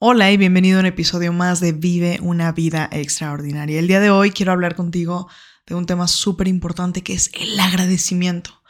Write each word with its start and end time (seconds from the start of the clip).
Hola 0.00 0.30
y 0.30 0.36
bienvenido 0.36 0.76
a 0.76 0.80
un 0.82 0.86
episodio 0.86 1.32
más 1.32 1.58
de 1.58 1.72
Vive 1.72 2.20
una 2.22 2.52
vida 2.52 2.88
extraordinaria. 2.92 3.80
El 3.80 3.88
día 3.88 3.98
de 3.98 4.10
hoy 4.10 4.30
quiero 4.30 4.52
hablar 4.52 4.76
contigo 4.76 5.28
de 5.66 5.74
un 5.74 5.86
tema 5.86 6.06
súper 6.06 6.46
importante 6.46 7.02
que 7.02 7.14
es 7.14 7.32
el 7.34 7.58
agradecimiento. 7.58 8.62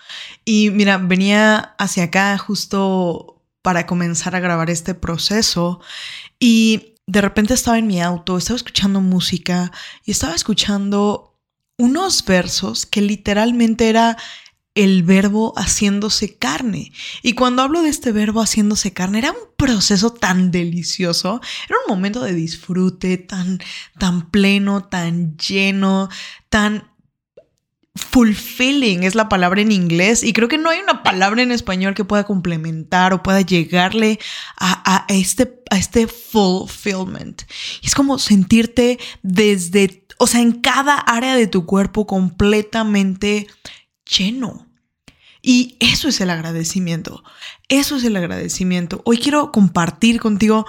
Y 0.47 0.71
mira, 0.71 0.97
venía 0.97 1.75
hacia 1.77 2.05
acá 2.05 2.39
justo 2.39 3.43
para 3.61 3.85
comenzar 3.85 4.37
a 4.37 4.41
grabar 4.41 4.71
este 4.71 4.95
proceso 4.95 5.83
y 6.41 6.95
de 7.07 7.21
repente 7.21 7.53
estaba 7.53 7.79
en 7.79 7.89
mi 7.89 8.01
auto, 8.01 8.39
estaba 8.39 8.57
escuchando 8.57 9.03
música 9.03 9.71
y 10.07 10.13
estaba 10.13 10.35
escuchando 10.35 11.39
unos 11.77 12.25
versos 12.25 12.87
que 12.87 13.03
literalmente 13.03 13.91
era 13.91 14.17
el 14.79 15.03
verbo 15.03 15.53
haciéndose 15.57 16.37
carne. 16.37 16.93
Y 17.23 17.33
cuando 17.33 17.63
hablo 17.63 17.83
de 17.83 17.89
este 17.89 18.13
verbo 18.13 18.41
haciéndose 18.41 18.93
carne, 18.93 19.19
era 19.19 19.33
un 19.33 19.39
proceso 19.57 20.11
tan 20.11 20.53
delicioso, 20.53 21.41
era 21.69 21.79
un 21.85 21.97
momento 21.97 22.23
de 22.23 22.33
disfrute 22.33 23.19
tan, 23.19 23.59
tan 23.99 24.31
pleno, 24.31 24.85
tan 24.85 25.37
lleno, 25.37 26.09
tan 26.49 26.85
fulfilling 27.97 29.03
es 29.03 29.17
la 29.17 29.29
palabra 29.29 29.61
en 29.61 29.73
inglés 29.73 30.23
y 30.23 30.33
creo 30.33 30.47
que 30.47 30.59
no 30.59 30.71
hay 30.71 30.79
una 30.79 31.03
palabra 31.03 31.43
en 31.43 31.51
español 31.51 31.95
que 31.95 32.05
pueda 32.05 32.23
complementar 32.23 33.13
o 33.13 33.25
pueda 33.25 33.41
llegarle 33.41 34.21
a, 34.57 35.07
este, 35.09 35.61
a 35.71 35.77
este 35.79 36.07
fulfillment. 36.07 37.43
Es 37.83 37.97
como 37.97 38.21
sentirte 38.21 39.01
desde, 39.23 40.07
o 40.19 40.29
sea, 40.29 40.41
en 40.41 40.53
cada 40.61 40.95
área 40.95 41.35
de 41.35 41.49
tu 41.49 41.67
cuerpo 41.67 42.07
completamente 42.07 43.49
lleno. 44.09 44.68
Y 45.43 45.77
eso 45.81 46.09
es 46.09 46.21
el 46.21 46.31
agradecimiento. 46.31 47.23
Eso 47.69 47.97
es 47.97 48.05
el 48.05 48.17
agradecimiento. 48.17 49.03
Hoy 49.05 49.19
quiero 49.19 49.53
compartir 49.53 50.21
contigo 50.21 50.67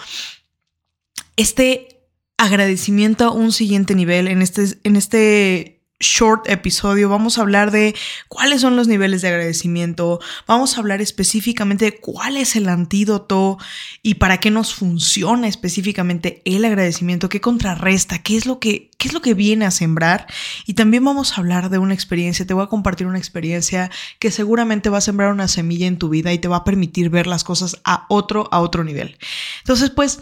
este 1.36 2.00
agradecimiento 2.38 3.26
a 3.26 3.32
un 3.32 3.52
siguiente 3.52 3.96
nivel 3.96 4.28
en 4.28 4.42
este, 4.42 4.80
en 4.84 4.96
este 4.96 5.79
short 6.00 6.50
episodio 6.50 7.10
vamos 7.10 7.38
a 7.38 7.42
hablar 7.42 7.72
de 7.72 7.94
cuáles 8.28 8.62
son 8.62 8.76
los 8.76 8.88
niveles 8.88 9.22
de 9.22 9.28
agradecimiento, 9.28 10.20
vamos 10.48 10.76
a 10.76 10.80
hablar 10.80 11.02
específicamente 11.02 11.86
de 11.86 12.00
cuál 12.00 12.38
es 12.38 12.56
el 12.56 12.70
antídoto 12.70 13.58
y 14.02 14.16
para 14.16 14.40
qué 14.40 14.50
nos 14.50 14.74
funciona 14.74 15.48
específicamente 15.48 16.42
el 16.46 16.64
agradecimiento, 16.64 17.30
qué 17.30 17.42
contrarresta, 17.42 18.20
qué 18.20 18.38
es 18.38 18.46
lo 18.46 18.60
que 18.60 18.90
qué 18.98 19.08
es 19.08 19.14
lo 19.14 19.22
que 19.22 19.34
viene 19.34 19.66
a 19.66 19.72
sembrar 19.72 20.28
y 20.66 20.74
también 20.74 21.04
vamos 21.04 21.34
a 21.34 21.42
hablar 21.42 21.70
de 21.70 21.78
una 21.78 21.94
experiencia, 21.94 22.46
te 22.46 22.54
voy 22.54 22.64
a 22.64 22.68
compartir 22.68 23.08
una 23.08 23.18
experiencia 23.18 23.92
que 24.20 24.32
seguramente 24.32 24.90
va 24.90 24.98
a 24.98 25.02
sembrar 25.02 25.32
una 25.32 25.48
semilla 25.48 25.88
en 25.88 25.98
tu 25.98 26.10
vida 26.10 26.34
y 26.34 26.40
te 26.40 26.48
va 26.48 26.58
a 26.58 26.64
permitir 26.64 27.10
ver 27.10 27.28
las 27.28 27.44
cosas 27.44 27.80
a 27.84 28.06
otro 28.10 28.48
a 28.52 28.60
otro 28.62 28.84
nivel. 28.84 29.18
Entonces, 29.62 29.90
pues 29.90 30.20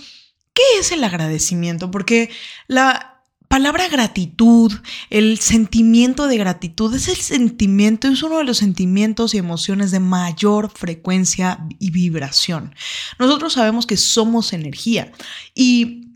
¿Qué 0.57 0.79
es 0.79 0.91
el 0.91 1.03
agradecimiento? 1.03 1.91
Porque 1.91 2.31
la, 2.65 3.16
palabra 3.47 3.87
gratitud, 3.87 4.71
el 5.09 5.39
sentimiento 5.39 6.27
de 6.27 6.37
gratitud, 6.37 6.93
es 6.93 7.07
el 7.07 7.15
sentimiento, 7.15 8.07
es 8.07 8.23
uno 8.23 8.37
de 8.37 8.43
los 8.43 8.57
sentimientos 8.57 9.33
y 9.33 9.37
emociones 9.37 9.91
de 9.91 9.99
mayor 9.99 10.71
frecuencia 10.71 11.65
y 11.79 11.91
vibración. 11.91 12.75
Nosotros 13.19 13.53
sabemos 13.53 13.85
que 13.85 13.97
somos 13.97 14.53
energía 14.53 15.11
y 15.55 16.06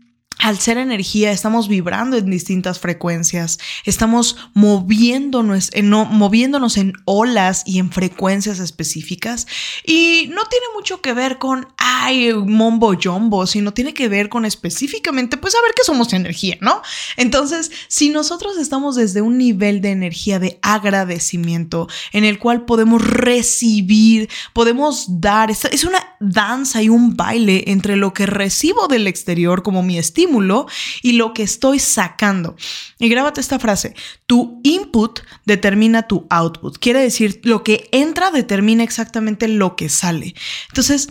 al 0.42 0.58
ser 0.58 0.76
energía, 0.76 1.30
estamos 1.30 1.68
vibrando 1.68 2.16
en 2.16 2.28
distintas 2.28 2.80
frecuencias, 2.80 3.60
estamos 3.84 4.36
moviéndonos 4.54 5.70
en, 5.72 5.88
moviéndonos 5.88 6.78
en 6.78 6.94
olas 7.04 7.62
y 7.64 7.78
en 7.78 7.92
frecuencias 7.92 8.58
específicas. 8.58 9.46
Y 9.86 10.26
no 10.34 10.44
tiene 10.46 10.66
mucho 10.74 11.00
que 11.00 11.12
ver 11.12 11.38
con, 11.38 11.68
ay, 11.76 12.34
mombo 12.34 12.92
jumbo, 13.00 13.46
sino 13.46 13.72
tiene 13.72 13.94
que 13.94 14.08
ver 14.08 14.28
con 14.28 14.44
específicamente, 14.44 15.36
pues, 15.36 15.52
saber 15.52 15.70
que 15.76 15.84
somos 15.84 16.12
energía, 16.12 16.58
¿no? 16.60 16.82
Entonces, 17.16 17.70
si 17.86 18.08
nosotros 18.10 18.58
estamos 18.58 18.96
desde 18.96 19.22
un 19.22 19.38
nivel 19.38 19.80
de 19.80 19.92
energía 19.92 20.40
de 20.40 20.58
agradecimiento, 20.62 21.86
en 22.12 22.24
el 22.24 22.40
cual 22.40 22.64
podemos 22.64 23.00
recibir, 23.00 24.28
podemos 24.54 25.20
dar, 25.20 25.52
es 25.52 25.84
una 25.84 26.11
danza 26.22 26.82
y 26.82 26.88
un 26.88 27.16
baile 27.16 27.64
entre 27.66 27.96
lo 27.96 28.14
que 28.14 28.26
recibo 28.26 28.88
del 28.88 29.06
exterior 29.06 29.62
como 29.62 29.82
mi 29.82 29.98
estímulo, 29.98 30.66
y 31.02 31.12
lo 31.12 31.34
que 31.34 31.42
estoy 31.42 31.78
sacando. 31.78 32.56
Y 32.98 33.08
grábate 33.08 33.40
esta 33.40 33.58
frase, 33.58 33.94
tu 34.26 34.60
input 34.62 35.20
determina 35.44 36.06
tu 36.06 36.26
output. 36.30 36.78
Quiere 36.78 37.00
decir, 37.00 37.40
lo 37.44 37.62
que 37.62 37.88
entra 37.92 38.30
determina 38.30 38.84
exactamente 38.84 39.48
lo 39.48 39.76
que 39.76 39.88
sale. 39.88 40.34
Entonces, 40.68 41.08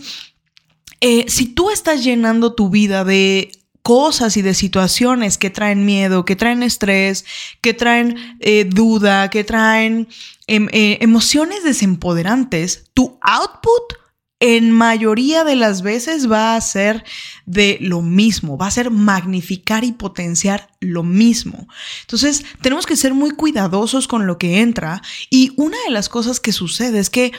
eh, 1.00 1.24
si 1.28 1.46
tú 1.46 1.70
estás 1.70 2.04
llenando 2.04 2.54
tu 2.54 2.70
vida 2.70 3.04
de 3.04 3.50
cosas 3.82 4.36
y 4.36 4.42
de 4.42 4.54
situaciones 4.54 5.38
que 5.38 5.50
traen 5.50 5.84
miedo, 5.84 6.24
que 6.24 6.36
traen 6.36 6.62
estrés, 6.62 7.24
que 7.60 7.74
traen 7.74 8.16
eh, 8.40 8.64
duda, 8.64 9.28
que 9.28 9.44
traen 9.44 10.08
em, 10.46 10.68
eh, 10.72 10.98
emociones 11.00 11.64
desempoderantes, 11.64 12.84
tu 12.94 13.18
output 13.20 14.01
en 14.44 14.72
mayoría 14.72 15.44
de 15.44 15.54
las 15.54 15.82
veces 15.82 16.28
va 16.28 16.56
a 16.56 16.60
ser 16.60 17.04
de 17.46 17.78
lo 17.80 18.02
mismo, 18.02 18.58
va 18.58 18.66
a 18.66 18.72
ser 18.72 18.90
magnificar 18.90 19.84
y 19.84 19.92
potenciar 19.92 20.68
lo 20.80 21.04
mismo. 21.04 21.68
Entonces, 22.00 22.44
tenemos 22.60 22.84
que 22.84 22.96
ser 22.96 23.14
muy 23.14 23.30
cuidadosos 23.30 24.08
con 24.08 24.26
lo 24.26 24.38
que 24.38 24.58
entra 24.58 25.00
y 25.30 25.52
una 25.56 25.76
de 25.86 25.92
las 25.92 26.08
cosas 26.08 26.40
que 26.40 26.50
sucede 26.50 26.98
es 26.98 27.08
que 27.08 27.30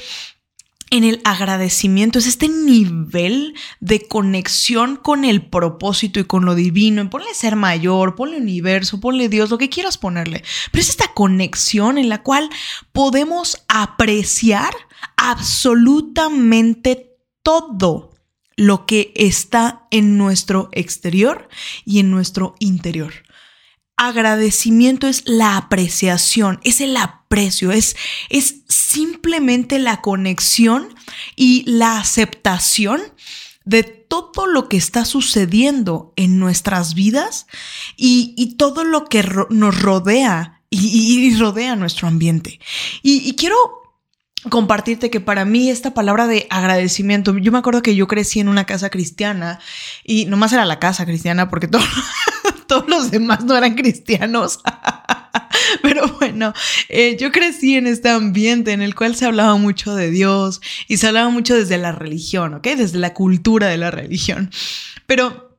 en 0.93 1.03
el 1.03 1.19
agradecimiento 1.23 2.19
es 2.19 2.27
este 2.27 2.47
nivel 2.47 3.55
de 3.79 4.07
conexión 4.07 4.95
con 4.95 5.25
el 5.25 5.41
propósito 5.41 6.19
y 6.19 6.25
con 6.25 6.45
lo 6.45 6.53
divino. 6.53 7.09
Ponle 7.09 7.33
ser 7.33 7.55
mayor, 7.55 8.13
ponle 8.13 8.37
universo, 8.37 8.99
ponle 8.99 9.27
Dios, 9.27 9.49
lo 9.49 9.57
que 9.57 9.69
quieras 9.69 9.97
ponerle. 9.97 10.43
Pero 10.71 10.83
es 10.83 10.89
esta 10.89 11.11
conexión 11.15 11.97
en 11.97 12.09
la 12.09 12.21
cual 12.21 12.47
podemos 12.91 13.65
apreciar 13.67 14.71
absolutamente 15.17 17.17
todo 17.41 18.11
lo 18.55 18.85
que 18.85 19.13
está 19.15 19.87
en 19.89 20.19
nuestro 20.19 20.69
exterior 20.73 21.49
y 21.85 22.01
en 22.01 22.11
nuestro 22.11 22.53
interior. 22.59 23.13
Agradecimiento 23.95 25.07
es 25.07 25.23
la 25.25 25.55
apreciación, 25.57 26.59
es 26.63 26.81
el 26.81 26.97
aprecio, 26.97 27.71
es, 27.71 27.95
es 28.29 28.61
simplemente 28.67 29.79
la 29.79 30.01
conexión 30.01 30.93
y 31.35 31.63
la 31.69 31.99
aceptación 31.99 33.01
de 33.65 33.83
todo 33.83 34.45
lo 34.47 34.67
que 34.67 34.77
está 34.77 35.05
sucediendo 35.05 36.11
en 36.15 36.39
nuestras 36.39 36.95
vidas 36.95 37.47
y, 37.95 38.55
todo 38.57 38.83
lo 38.83 39.05
que 39.05 39.23
nos 39.49 39.81
rodea 39.81 40.61
y, 40.69 41.35
rodea 41.37 41.75
nuestro 41.75 42.07
ambiente. 42.07 42.59
y 43.03 43.35
quiero 43.35 43.83
compartirte 44.49 45.09
que 45.09 45.21
para 45.21 45.45
mí 45.45 45.69
esta 45.69 45.93
palabra 45.93 46.27
de 46.27 46.47
agradecimiento, 46.49 47.37
yo 47.37 47.51
me 47.51 47.57
acuerdo 47.57 47.81
que 47.81 47.95
yo 47.95 48.07
crecí 48.07 48.39
en 48.39 48.49
una 48.49 48.65
casa 48.65 48.89
cristiana 48.89 49.59
y 50.03 50.25
nomás 50.25 50.53
era 50.53 50.65
la 50.65 50.79
casa 50.79 51.05
cristiana 51.05 51.49
porque 51.49 51.69
todos 52.67 52.87
los 52.87 53.11
demás 53.11 53.43
no 53.43 53.55
eran 53.55 53.75
cristianos. 53.75 54.59
Pero 55.81 56.07
bueno, 56.19 56.53
eh, 56.89 57.17
yo 57.19 57.31
crecí 57.31 57.75
en 57.75 57.87
este 57.87 58.09
ambiente 58.09 58.71
en 58.71 58.81
el 58.81 58.95
cual 58.95 59.15
se 59.15 59.25
hablaba 59.25 59.55
mucho 59.55 59.95
de 59.95 60.09
Dios 60.11 60.61
y 60.87 60.97
se 60.97 61.07
hablaba 61.07 61.29
mucho 61.29 61.55
desde 61.55 61.77
la 61.77 61.91
religión, 61.91 62.53
¿ok? 62.55 62.67
Desde 62.77 62.99
la 62.99 63.13
cultura 63.13 63.67
de 63.67 63.77
la 63.77 63.91
religión. 63.91 64.51
Pero 65.05 65.53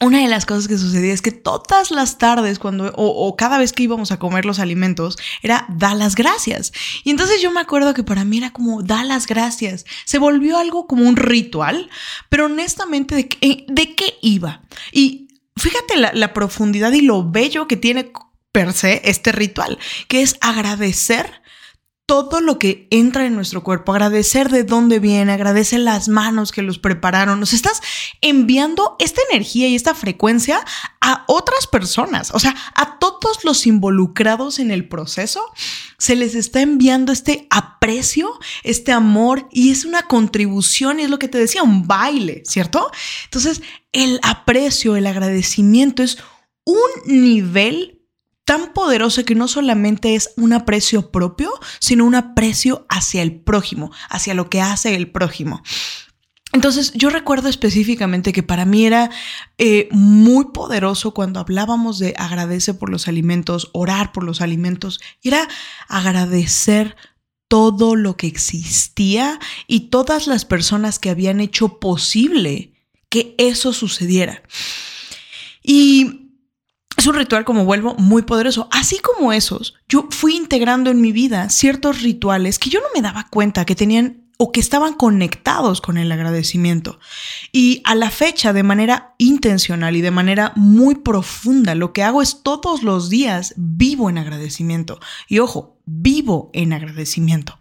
una 0.00 0.20
de 0.20 0.28
las 0.28 0.46
cosas 0.46 0.68
que 0.68 0.78
sucedía 0.78 1.12
es 1.12 1.22
que 1.22 1.32
todas 1.32 1.90
las 1.90 2.18
tardes, 2.18 2.58
cuando, 2.58 2.92
o, 2.94 3.36
cada 3.36 3.58
vez 3.58 3.72
que 3.72 3.82
íbamos 3.82 4.12
a 4.12 4.18
comer 4.18 4.44
los 4.44 4.60
alimentos, 4.60 5.18
era 5.42 5.66
da 5.68 5.94
las 5.94 6.14
gracias. 6.14 6.72
Y 7.02 7.10
entonces 7.10 7.42
yo 7.42 7.50
me 7.50 7.60
acuerdo 7.60 7.94
que 7.94 8.04
para 8.04 8.24
mí 8.24 8.38
era 8.38 8.52
como 8.52 8.82
da 8.82 9.02
las 9.02 9.26
gracias. 9.26 9.84
Se 10.04 10.18
volvió 10.18 10.58
algo 10.58 10.86
como 10.86 11.08
un 11.08 11.16
ritual, 11.16 11.90
pero 12.28 12.46
honestamente, 12.46 13.14
¿de 13.16 13.64
de 13.66 13.94
qué 13.96 14.14
iba? 14.22 14.62
Y 14.92 15.27
fíjate 15.58 15.96
la, 15.96 16.32
profundidad 16.32 16.92
y 16.92 17.00
lo 17.00 17.30
bello 17.30 17.68
que 17.68 17.76
tiene 17.76 18.12
per 18.52 18.72
se 18.72 19.02
este 19.04 19.32
ritual, 19.32 19.78
que 20.08 20.22
es 20.22 20.36
agradecer 20.40 21.42
todo 22.06 22.40
lo 22.40 22.58
que 22.58 22.88
entra 22.90 23.26
en 23.26 23.34
nuestro 23.34 23.62
cuerpo, 23.62 23.92
agradecer 23.92 24.48
de 24.48 24.64
dónde 24.64 24.98
viene, 24.98 25.30
agradecer 25.30 25.80
las 25.80 26.08
manos 26.08 26.52
que 26.52 26.62
los 26.62 26.78
prepararon. 26.78 27.38
Nos 27.38 27.52
estás 27.52 27.82
enviando 28.22 28.96
esta 28.98 29.20
energía 29.30 29.68
y 29.68 29.74
esta 29.74 29.94
frecuencia 29.94 30.64
a 31.02 31.24
otras 31.28 31.66
personas, 31.66 32.30
o 32.32 32.38
sea, 32.38 32.56
a 32.74 32.98
todos 32.98 33.44
los 33.44 33.66
involucrados 33.66 34.58
en 34.58 34.70
el 34.70 34.88
proceso, 34.88 35.44
se 35.98 36.14
les 36.14 36.36
está 36.36 36.60
enviando 36.60 37.12
este 37.12 37.46
aprecio, 37.50 38.38
este 38.62 38.92
amor 38.92 39.48
y 39.50 39.70
es 39.70 39.84
una 39.84 40.02
contribución 40.04 41.00
y 41.00 41.02
es 41.02 41.10
lo 41.10 41.18
que 41.18 41.28
te 41.28 41.38
decía, 41.38 41.64
un 41.64 41.86
baile, 41.86 42.42
¿cierto? 42.46 42.90
Entonces, 43.24 43.62
el 43.92 44.20
aprecio, 44.22 44.96
el 44.96 45.06
agradecimiento 45.06 46.02
es 46.04 46.18
un 46.64 46.88
nivel 47.06 47.98
tan 48.44 48.72
poderoso 48.72 49.24
que 49.24 49.34
no 49.34 49.48
solamente 49.48 50.14
es 50.14 50.30
un 50.36 50.52
aprecio 50.52 51.10
propio, 51.10 51.52
sino 51.80 52.06
un 52.06 52.14
aprecio 52.14 52.86
hacia 52.88 53.20
el 53.20 53.40
prójimo, 53.40 53.90
hacia 54.08 54.32
lo 54.32 54.48
que 54.48 54.62
hace 54.62 54.94
el 54.94 55.10
prójimo. 55.10 55.62
Entonces 56.58 56.90
yo 56.92 57.08
recuerdo 57.08 57.48
específicamente 57.48 58.32
que 58.32 58.42
para 58.42 58.64
mí 58.64 58.84
era 58.84 59.12
eh, 59.58 59.88
muy 59.92 60.46
poderoso 60.46 61.14
cuando 61.14 61.38
hablábamos 61.38 62.00
de 62.00 62.14
agradecer 62.18 62.76
por 62.76 62.90
los 62.90 63.06
alimentos, 63.06 63.70
orar 63.72 64.10
por 64.10 64.24
los 64.24 64.40
alimentos, 64.40 64.98
era 65.22 65.46
agradecer 65.86 66.96
todo 67.46 67.94
lo 67.94 68.16
que 68.16 68.26
existía 68.26 69.38
y 69.68 69.90
todas 69.90 70.26
las 70.26 70.44
personas 70.44 70.98
que 70.98 71.10
habían 71.10 71.38
hecho 71.38 71.78
posible 71.78 72.72
que 73.08 73.36
eso 73.38 73.72
sucediera. 73.72 74.42
Y 75.62 76.32
es 76.96 77.06
un 77.06 77.14
ritual, 77.14 77.44
como 77.44 77.66
vuelvo, 77.66 77.94
muy 77.94 78.22
poderoso. 78.22 78.68
Así 78.72 78.98
como 78.98 79.32
esos, 79.32 79.74
yo 79.88 80.08
fui 80.10 80.34
integrando 80.34 80.90
en 80.90 81.00
mi 81.00 81.12
vida 81.12 81.50
ciertos 81.50 82.02
rituales 82.02 82.58
que 82.58 82.68
yo 82.68 82.80
no 82.80 82.88
me 82.92 83.00
daba 83.00 83.28
cuenta 83.30 83.64
que 83.64 83.76
tenían 83.76 84.27
o 84.38 84.52
que 84.52 84.60
estaban 84.60 84.94
conectados 84.94 85.80
con 85.80 85.98
el 85.98 86.10
agradecimiento. 86.10 86.98
Y 87.52 87.82
a 87.84 87.94
la 87.94 88.10
fecha, 88.10 88.52
de 88.52 88.62
manera 88.62 89.14
intencional 89.18 89.96
y 89.96 90.00
de 90.00 90.12
manera 90.12 90.52
muy 90.56 90.94
profunda, 90.94 91.74
lo 91.74 91.92
que 91.92 92.04
hago 92.04 92.22
es 92.22 92.42
todos 92.42 92.82
los 92.82 93.10
días 93.10 93.52
vivo 93.56 94.08
en 94.08 94.16
agradecimiento. 94.16 95.00
Y 95.28 95.40
ojo, 95.40 95.76
vivo 95.84 96.50
en 96.54 96.72
agradecimiento. 96.72 97.58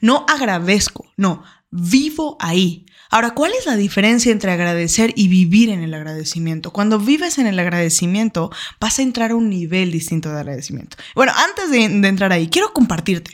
No 0.00 0.26
agradezco, 0.28 1.06
no, 1.16 1.44
vivo 1.70 2.36
ahí. 2.40 2.86
Ahora, 3.12 3.30
¿cuál 3.30 3.52
es 3.58 3.66
la 3.66 3.76
diferencia 3.76 4.30
entre 4.30 4.52
agradecer 4.52 5.12
y 5.16 5.26
vivir 5.28 5.68
en 5.68 5.82
el 5.82 5.94
agradecimiento? 5.94 6.72
Cuando 6.72 6.98
vives 6.98 7.38
en 7.38 7.48
el 7.48 7.58
agradecimiento, 7.58 8.50
vas 8.78 8.98
a 8.98 9.02
entrar 9.02 9.32
a 9.32 9.36
un 9.36 9.50
nivel 9.50 9.90
distinto 9.90 10.30
de 10.30 10.38
agradecimiento. 10.38 10.96
Bueno, 11.16 11.32
antes 11.36 11.70
de, 11.70 11.84
entrar 12.08 12.32
ahí, 12.32 12.48
quiero 12.48 12.72
compartirte. 12.72 13.32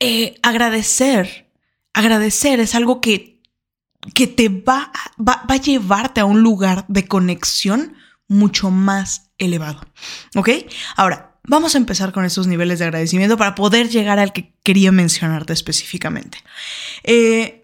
Eh, 0.00 0.38
agradecer, 0.42 1.50
agradecer 1.92 2.58
es 2.58 2.74
algo 2.74 3.00
que, 3.00 3.42
que 4.14 4.26
te 4.26 4.48
va, 4.48 4.90
va, 5.18 5.44
va 5.48 5.54
a 5.54 5.60
llevarte 5.60 6.20
a 6.20 6.24
un 6.24 6.40
lugar 6.40 6.86
de 6.88 7.06
conexión 7.06 7.94
mucho 8.26 8.70
más 8.70 9.30
elevado. 9.38 9.80
¿Ok? 10.36 10.50
Ahora, 10.96 11.38
vamos 11.44 11.74
a 11.74 11.78
empezar 11.78 12.12
con 12.12 12.24
esos 12.24 12.46
niveles 12.46 12.78
de 12.78 12.86
agradecimiento 12.86 13.36
para 13.36 13.54
poder 13.54 13.88
llegar 13.88 14.18
al 14.18 14.32
que 14.32 14.54
quería 14.62 14.92
mencionarte 14.92 15.52
específicamente. 15.52 16.38
Eh, 17.02 17.59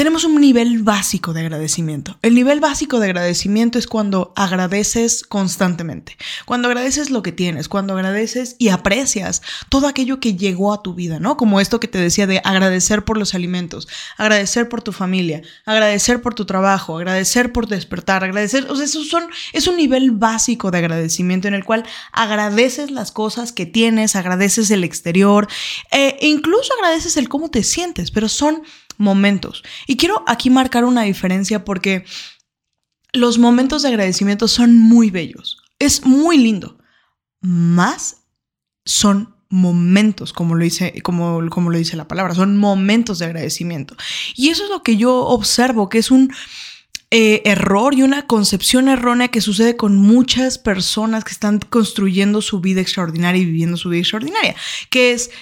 tenemos 0.00 0.24
un 0.24 0.40
nivel 0.40 0.82
básico 0.82 1.34
de 1.34 1.40
agradecimiento. 1.40 2.18
El 2.22 2.34
nivel 2.34 2.58
básico 2.58 3.00
de 3.00 3.08
agradecimiento 3.08 3.78
es 3.78 3.86
cuando 3.86 4.32
agradeces 4.34 5.24
constantemente, 5.24 6.16
cuando 6.46 6.68
agradeces 6.68 7.10
lo 7.10 7.22
que 7.22 7.32
tienes, 7.32 7.68
cuando 7.68 7.92
agradeces 7.92 8.56
y 8.58 8.70
aprecias 8.70 9.42
todo 9.68 9.86
aquello 9.86 10.18
que 10.18 10.36
llegó 10.36 10.72
a 10.72 10.82
tu 10.82 10.94
vida, 10.94 11.20
¿no? 11.20 11.36
Como 11.36 11.60
esto 11.60 11.80
que 11.80 11.86
te 11.86 11.98
decía 11.98 12.26
de 12.26 12.40
agradecer 12.44 13.04
por 13.04 13.18
los 13.18 13.34
alimentos, 13.34 13.88
agradecer 14.16 14.70
por 14.70 14.80
tu 14.80 14.92
familia, 14.92 15.42
agradecer 15.66 16.22
por 16.22 16.32
tu 16.34 16.46
trabajo, 16.46 16.96
agradecer 16.96 17.52
por 17.52 17.66
despertar, 17.68 18.24
agradecer, 18.24 18.70
o 18.70 18.76
sea, 18.76 18.86
eso 18.86 19.04
son, 19.04 19.24
es 19.52 19.66
un 19.66 19.76
nivel 19.76 20.12
básico 20.12 20.70
de 20.70 20.78
agradecimiento 20.78 21.46
en 21.46 21.52
el 21.52 21.66
cual 21.66 21.84
agradeces 22.12 22.90
las 22.90 23.12
cosas 23.12 23.52
que 23.52 23.66
tienes, 23.66 24.16
agradeces 24.16 24.70
el 24.70 24.82
exterior, 24.82 25.46
e 25.90 26.16
incluso 26.22 26.72
agradeces 26.78 27.18
el 27.18 27.28
cómo 27.28 27.50
te 27.50 27.62
sientes, 27.62 28.10
pero 28.10 28.30
son 28.30 28.62
momentos. 29.00 29.64
Y 29.86 29.96
quiero 29.96 30.22
aquí 30.26 30.50
marcar 30.50 30.84
una 30.84 31.02
diferencia 31.02 31.64
porque 31.64 32.04
los 33.12 33.38
momentos 33.38 33.82
de 33.82 33.88
agradecimiento 33.88 34.46
son 34.46 34.76
muy 34.76 35.10
bellos. 35.10 35.62
Es 35.78 36.04
muy 36.06 36.38
lindo. 36.38 36.78
Más 37.40 38.18
son 38.84 39.34
momentos, 39.48 40.32
como 40.32 40.54
lo 40.54 40.62
dice, 40.62 40.94
como, 41.02 41.40
como 41.50 41.70
lo 41.70 41.78
dice 41.78 41.96
la 41.96 42.06
palabra, 42.06 42.34
son 42.34 42.56
momentos 42.56 43.18
de 43.18 43.26
agradecimiento. 43.26 43.96
Y 44.36 44.50
eso 44.50 44.64
es 44.64 44.70
lo 44.70 44.82
que 44.82 44.96
yo 44.96 45.16
observo, 45.26 45.88
que 45.88 45.98
es 45.98 46.10
un 46.10 46.32
eh, 47.10 47.42
error 47.44 47.94
y 47.94 48.02
una 48.02 48.28
concepción 48.28 48.88
errónea 48.88 49.26
que 49.26 49.40
sucede 49.40 49.76
con 49.76 49.96
muchas 49.96 50.58
personas 50.58 51.24
que 51.24 51.32
están 51.32 51.58
construyendo 51.58 52.40
su 52.40 52.60
vida 52.60 52.80
extraordinaria 52.80 53.42
y 53.42 53.46
viviendo 53.46 53.76
su 53.76 53.88
vida 53.88 54.02
extraordinaria, 54.02 54.54
que 54.90 55.10
es 55.10 55.32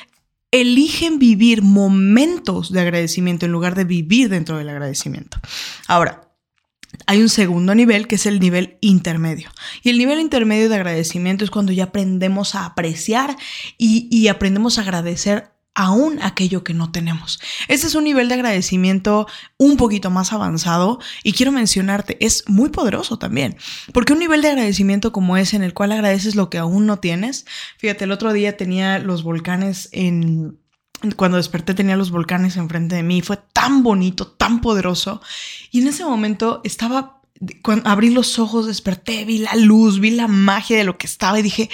eligen 0.51 1.19
vivir 1.19 1.63
momentos 1.63 2.73
de 2.73 2.81
agradecimiento 2.81 3.47
en 3.47 3.53
lugar 3.53 3.75
de 3.75 3.85
vivir 3.85 4.29
dentro 4.29 4.57
del 4.57 4.69
agradecimiento. 4.69 5.39
Ahora, 5.87 6.29
hay 7.07 7.21
un 7.21 7.29
segundo 7.29 7.75
nivel 7.75 8.07
que 8.07 8.15
es 8.15 8.27
el 8.27 8.41
nivel 8.41 8.79
intermedio. 8.81 9.51
Y 9.83 9.91
el 9.91 9.99
nivel 9.99 10.21
intermedio 10.21 10.69
de 10.69 10.77
agradecimiento 10.77 11.45
es 11.45 11.51
cuando 11.51 11.73
ya 11.73 11.85
aprendemos 11.85 12.55
a 12.55 12.65
apreciar 12.65 13.37
y, 13.77 14.09
y 14.11 14.29
aprendemos 14.29 14.79
a 14.79 14.83
agradecer 14.83 15.53
aún 15.79 16.21
aquello 16.23 16.65
que 16.65 16.75
no 16.75 16.91
tenemos. 16.91 17.39
Este 17.69 17.87
es 17.87 17.95
un 17.95 18.03
nivel 18.03 18.29
de 18.29 18.35
agradecimiento 18.35 19.29
un 19.59 19.77
poquito 19.77 20.11
más 20.11 20.33
avanzado 20.33 20.99
y 21.23 21.35
quiero 21.35 21.53
mencionarte, 21.53 22.19
es 22.21 22.43
muy 22.49 22.71
poderoso 22.71 23.17
también, 23.17 23.57
porque 23.93 24.13
un 24.13 24.19
nivel 24.19 24.43
de 24.43 24.49
agradecimiento 24.49 25.13
como 25.13 25.37
ese 25.37 25.55
en 25.55 25.63
el 25.63 25.75
cual 25.75 25.93
agradeces 25.93 26.35
lo 26.35 26.51
que 26.51 26.59
aún 26.59 26.87
no 26.87 26.99
tienes, 26.99 27.47
fíjate, 27.77 28.05
el 28.05 28.11
otro 28.11 28.33
día 28.33 28.57
tenía 28.57 28.99
los 28.99 29.23
volcanes 29.23 29.89
en... 29.93 30.59
Cuando 31.15 31.37
desperté 31.37 31.75
tenía 31.75 31.97
los 31.97 32.11
volcanes 32.11 32.57
enfrente 32.57 32.97
de 32.97 33.05
mí, 33.05 33.23
fue 33.23 33.39
tan 33.53 33.85
bonito, 33.85 34.27
tan 34.27 34.61
poderoso. 34.61 35.23
Y 35.71 35.83
en 35.83 35.87
ese 35.87 36.05
momento 36.05 36.61
estaba, 36.65 37.21
cuando 37.63 37.89
abrí 37.89 38.11
los 38.11 38.41
ojos, 38.41 38.67
desperté, 38.67 39.25
vi 39.25 39.39
la 39.39 39.55
luz, 39.55 40.01
vi 40.01 40.11
la 40.11 40.27
magia 40.27 40.77
de 40.77 40.83
lo 40.83 40.99
que 40.99 41.07
estaba 41.07 41.39
y 41.39 41.43
dije, 41.43 41.71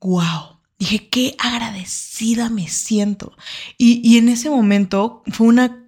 wow, 0.00 0.49
Dije, 0.80 1.10
qué 1.10 1.36
agradecida 1.38 2.48
me 2.48 2.66
siento. 2.66 3.36
Y, 3.76 4.16
en 4.16 4.30
ese 4.30 4.48
momento 4.48 5.22
fue 5.30 5.46
una, 5.46 5.86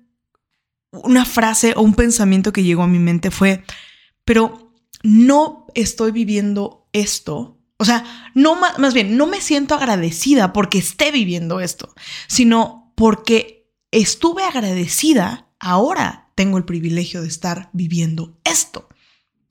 una 0.91 1.25
frase 1.25 1.73
o 1.75 1.81
un 1.81 1.95
pensamiento 1.95 2.53
que 2.53 2.63
llegó 2.63 2.83
a 2.83 2.89
mi 2.89 2.99
mente 2.99 3.31
fue, 3.31 3.65
pero 4.27 4.75
no 5.03 5.67
estoy 5.75 6.13
viviendo 6.13 6.87
esto. 6.93 7.59
O 7.79 7.87
sea, 7.87 8.05
no 8.35 8.55
más 8.55 8.93
bien, 8.93 9.17
no 9.17 9.27
me 9.27 9.41
siento 9.41 9.75
agradecida 9.75 10.53
porque 10.53 10.77
esté 10.77 11.11
viviendo 11.11 11.61
esto, 11.61 11.95
sino 12.29 12.93
porque 12.95 13.73
estuve 13.93 14.45
agradecida, 14.45 15.49
ahora 15.59 16.31
tengo 16.35 16.59
el 16.59 16.67
privilegio 16.67 17.23
de 17.23 17.29
estar 17.29 17.71
viviendo 17.73 18.39
esto. 18.45 18.91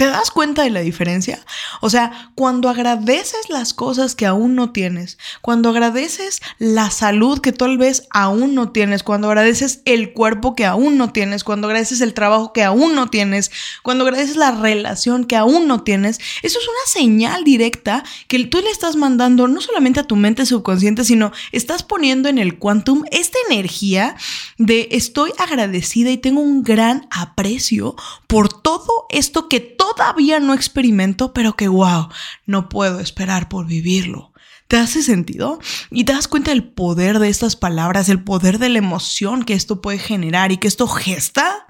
¿Te 0.02 0.08
das 0.08 0.32
cuenta 0.32 0.64
de 0.64 0.72
la 0.72 0.80
diferencia? 0.80 1.46
O 1.80 1.92
sea, 1.92 2.32
cuando 2.34 2.70
agradeces 2.70 3.52
las 3.52 3.76
cosas 3.76 4.16
que 4.16 4.26
aún 4.26 4.56
no 4.56 4.72
tienes, 4.72 5.20
cuando 5.42 5.70
agradeces 5.70 6.40
la 6.58 6.90
salud 6.90 7.38
que 7.38 7.52
tal 7.52 7.78
vez 7.78 8.08
aún 8.10 8.56
no 8.56 8.72
tienes, 8.72 9.04
cuando 9.04 9.28
agradeces 9.28 9.84
el 9.86 10.14
cuerpo 10.14 10.56
que 10.56 10.66
aún 10.66 10.98
no 10.98 11.12
tienes, 11.12 11.44
cuando 11.44 11.68
agradeces 11.68 12.02
el 12.02 12.16
trabajo 12.16 12.52
que 12.52 12.64
aún 12.64 12.96
no 12.96 13.12
tienes, 13.12 13.52
cuando 13.84 14.04
agradeces 14.04 14.38
la 14.38 14.50
relación 14.50 15.26
que 15.26 15.36
aún 15.36 15.68
no 15.68 15.84
tienes, 15.84 16.18
eso 16.42 16.58
es 16.58 16.68
una 16.68 16.92
señal 16.92 17.44
directa 17.44 18.04
que 18.28 18.44
tú 18.46 18.60
le 18.60 18.72
estás 18.72 18.96
mandando 18.96 19.48
no 19.48 19.62
solamente 19.62 20.00
a 20.00 20.06
tu 20.06 20.16
mente 20.16 20.48
subconsciente, 20.48 21.04
sino 21.04 21.32
estás 21.52 21.84
poniendo 21.84 22.28
en 22.28 22.40
el 22.40 22.58
quantum 22.58 23.04
esta 23.12 23.38
energía 23.52 24.16
de 24.58 24.88
estoy 24.90 25.32
agradecida 25.38 26.10
y 26.10 26.18
tengo 26.18 26.42
un 26.42 26.64
gran 26.64 27.08
aprecio 27.12 27.96
por 28.26 28.50
todo 28.52 29.06
esto 29.12 29.48
que 29.48 29.60
todo 29.60 29.91
todavía 29.96 30.40
no 30.40 30.54
experimento, 30.54 31.34
pero 31.34 31.56
que 31.56 31.68
wow, 31.68 32.10
no 32.46 32.70
puedo 32.70 33.00
esperar 33.00 33.50
por 33.50 33.68
vivirlo. 33.68 34.32
¿Te 34.68 34.78
hace 34.78 35.04
sentido? 35.04 35.60
Y 35.90 36.06
te 36.06 36.14
das 36.14 36.30
cuenta 36.30 36.52
del 36.52 36.64
poder 36.64 37.20
de 37.20 37.28
estas 37.28 37.58
palabras, 37.58 38.08
el 38.08 38.24
poder 38.24 38.58
de 38.58 38.70
la 38.70 38.78
emoción 38.78 39.44
que 39.44 39.54
esto 39.54 39.82
puede 39.82 40.00
generar 40.00 40.54
y 40.54 40.58
que 40.58 40.70
esto 40.70 40.88
gesta. 40.88 41.68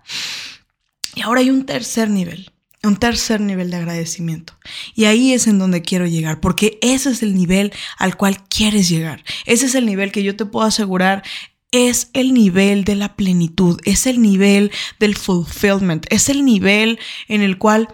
Y 1.15 1.21
ahora 1.21 1.39
hay 1.39 1.49
un 1.49 1.65
tercer 1.65 2.11
nivel, 2.11 2.51
un 2.83 2.97
tercer 2.97 3.41
nivel 3.41 3.71
de 3.71 3.77
agradecimiento. 3.77 4.53
Y 4.93 5.05
ahí 5.05 5.33
es 5.33 5.47
en 5.47 5.57
donde 5.57 5.81
quiero 5.81 6.05
llegar, 6.05 6.39
porque 6.39 6.77
ese 6.83 7.09
es 7.09 7.23
el 7.23 7.33
nivel 7.33 7.73
al 7.97 8.17
cual 8.17 8.43
quieres 8.47 8.87
llegar. 8.87 9.23
Ese 9.45 9.65
es 9.65 9.73
el 9.73 9.87
nivel 9.87 10.11
que 10.11 10.21
yo 10.21 10.35
te 10.35 10.45
puedo 10.45 10.67
asegurar 10.67 11.23
es 11.71 12.09
el 12.13 12.33
nivel 12.33 12.83
de 12.83 12.95
la 12.95 13.15
plenitud, 13.15 13.79
es 13.85 14.05
el 14.05 14.21
nivel 14.21 14.71
del 14.99 15.15
fulfillment, 15.15 16.05
es 16.09 16.29
el 16.29 16.45
nivel 16.45 16.99
en 17.27 17.41
el 17.41 17.57
cual 17.57 17.87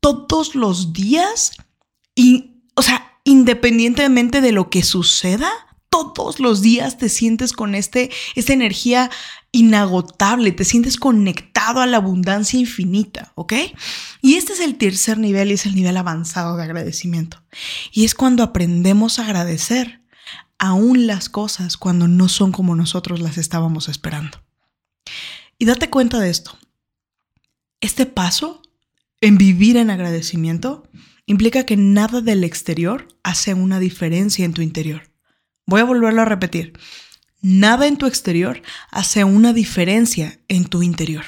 todos 0.00 0.54
los 0.54 0.92
días, 0.92 1.52
o 2.74 2.82
sea, 2.82 3.12
independientemente 3.24 4.40
de 4.40 4.52
lo 4.52 4.70
que 4.70 4.82
suceda, 4.82 5.50
todos 5.90 6.38
los 6.38 6.60
días 6.62 6.98
te 6.98 7.08
sientes 7.08 7.52
con 7.52 7.74
este, 7.74 8.10
esta 8.34 8.52
energía 8.52 9.10
inagotable, 9.52 10.52
te 10.52 10.64
sientes 10.64 10.96
conectado 10.96 11.80
a 11.80 11.86
la 11.86 11.96
abundancia 11.96 12.58
infinita, 12.58 13.32
¿ok? 13.34 13.54
Y 14.20 14.34
este 14.34 14.52
es 14.52 14.60
el 14.60 14.76
tercer 14.76 15.18
nivel 15.18 15.50
y 15.50 15.54
es 15.54 15.66
el 15.66 15.74
nivel 15.74 15.96
avanzado 15.96 16.56
de 16.56 16.64
agradecimiento. 16.64 17.42
Y 17.92 18.04
es 18.04 18.14
cuando 18.14 18.42
aprendemos 18.42 19.18
a 19.18 19.24
agradecer 19.24 20.02
aún 20.58 21.06
las 21.06 21.28
cosas 21.28 21.76
cuando 21.76 22.08
no 22.08 22.28
son 22.28 22.52
como 22.52 22.74
nosotros 22.74 23.20
las 23.20 23.38
estábamos 23.38 23.88
esperando. 23.88 24.42
Y 25.58 25.64
date 25.64 25.90
cuenta 25.90 26.20
de 26.20 26.30
esto. 26.30 26.58
Este 27.80 28.06
paso 28.06 28.62
en 29.20 29.38
vivir 29.38 29.76
en 29.76 29.90
agradecimiento 29.90 30.88
implica 31.26 31.64
que 31.64 31.76
nada 31.76 32.20
del 32.20 32.44
exterior 32.44 33.08
hace 33.22 33.54
una 33.54 33.78
diferencia 33.78 34.44
en 34.44 34.54
tu 34.54 34.62
interior. 34.62 35.02
Voy 35.66 35.80
a 35.80 35.84
volverlo 35.84 36.22
a 36.22 36.24
repetir. 36.24 36.78
Nada 37.40 37.86
en 37.86 37.96
tu 37.96 38.06
exterior 38.06 38.62
hace 38.90 39.24
una 39.24 39.52
diferencia 39.52 40.40
en 40.48 40.64
tu 40.64 40.82
interior. 40.82 41.24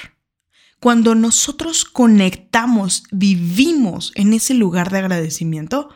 Cuando 0.80 1.14
nosotros 1.14 1.84
conectamos, 1.84 3.04
vivimos 3.10 4.12
en 4.14 4.32
ese 4.32 4.54
lugar 4.54 4.90
de 4.90 4.98
agradecimiento, 4.98 5.90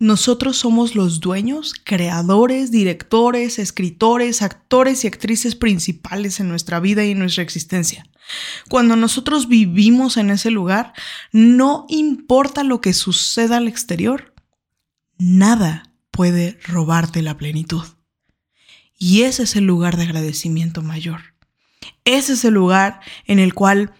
nosotros 0.00 0.56
somos 0.56 0.94
los 0.94 1.18
dueños, 1.18 1.74
creadores, 1.82 2.70
directores, 2.70 3.58
escritores, 3.58 4.42
actores 4.42 5.04
y 5.04 5.08
actrices 5.08 5.56
principales 5.56 6.38
en 6.38 6.48
nuestra 6.48 6.78
vida 6.78 7.04
y 7.04 7.10
en 7.10 7.18
nuestra 7.18 7.42
existencia. 7.42 8.06
Cuando 8.68 8.94
nosotros 8.94 9.48
vivimos 9.48 10.16
en 10.16 10.30
ese 10.30 10.50
lugar, 10.50 10.92
no 11.32 11.86
importa 11.88 12.62
lo 12.62 12.80
que 12.80 12.92
suceda 12.92 13.56
al 13.56 13.66
exterior, 13.66 14.34
nada 15.18 15.92
puede 16.12 16.58
robarte 16.64 17.22
la 17.22 17.36
plenitud. 17.36 17.82
Y 18.98 19.22
ese 19.22 19.44
es 19.44 19.56
el 19.56 19.64
lugar 19.64 19.96
de 19.96 20.04
agradecimiento 20.04 20.82
mayor. 20.82 21.34
Ese 22.04 22.34
es 22.34 22.44
el 22.44 22.54
lugar 22.54 23.00
en 23.26 23.38
el 23.38 23.54
cual 23.54 23.92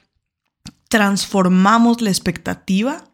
transformamos 0.88 2.00
la 2.02 2.10
expectativa 2.10 3.04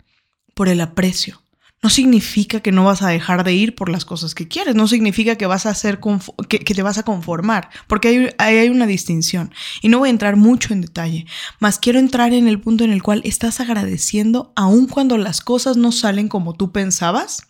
por 0.54 0.68
el 0.68 0.80
aprecio. 0.80 1.43
No 1.84 1.90
significa 1.90 2.60
que 2.60 2.72
no 2.72 2.86
vas 2.86 3.02
a 3.02 3.10
dejar 3.10 3.44
de 3.44 3.52
ir 3.52 3.74
por 3.74 3.90
las 3.90 4.06
cosas 4.06 4.34
que 4.34 4.48
quieres, 4.48 4.74
no 4.74 4.88
significa 4.88 5.36
que 5.36 5.44
vas 5.44 5.66
a 5.66 5.70
hacer 5.70 6.00
que, 6.48 6.58
te 6.58 6.82
vas 6.82 6.96
a 6.96 7.02
conformar, 7.02 7.68
porque 7.86 8.34
hay, 8.38 8.56
hay 8.56 8.70
una 8.70 8.86
distinción. 8.86 9.52
Y 9.82 9.90
no 9.90 9.98
voy 9.98 10.08
a 10.08 10.10
entrar 10.10 10.36
mucho 10.36 10.72
en 10.72 10.80
detalle, 10.80 11.26
más 11.60 11.78
quiero 11.78 11.98
entrar 11.98 12.32
en 12.32 12.48
el 12.48 12.58
punto 12.58 12.84
en 12.84 12.90
el 12.90 13.02
cual 13.02 13.20
estás 13.26 13.60
agradeciendo 13.60 14.54
aun 14.56 14.86
cuando 14.86 15.18
las 15.18 15.42
cosas 15.42 15.76
no 15.76 15.92
salen 15.92 16.28
como 16.28 16.54
tú 16.54 16.72
pensabas. 16.72 17.42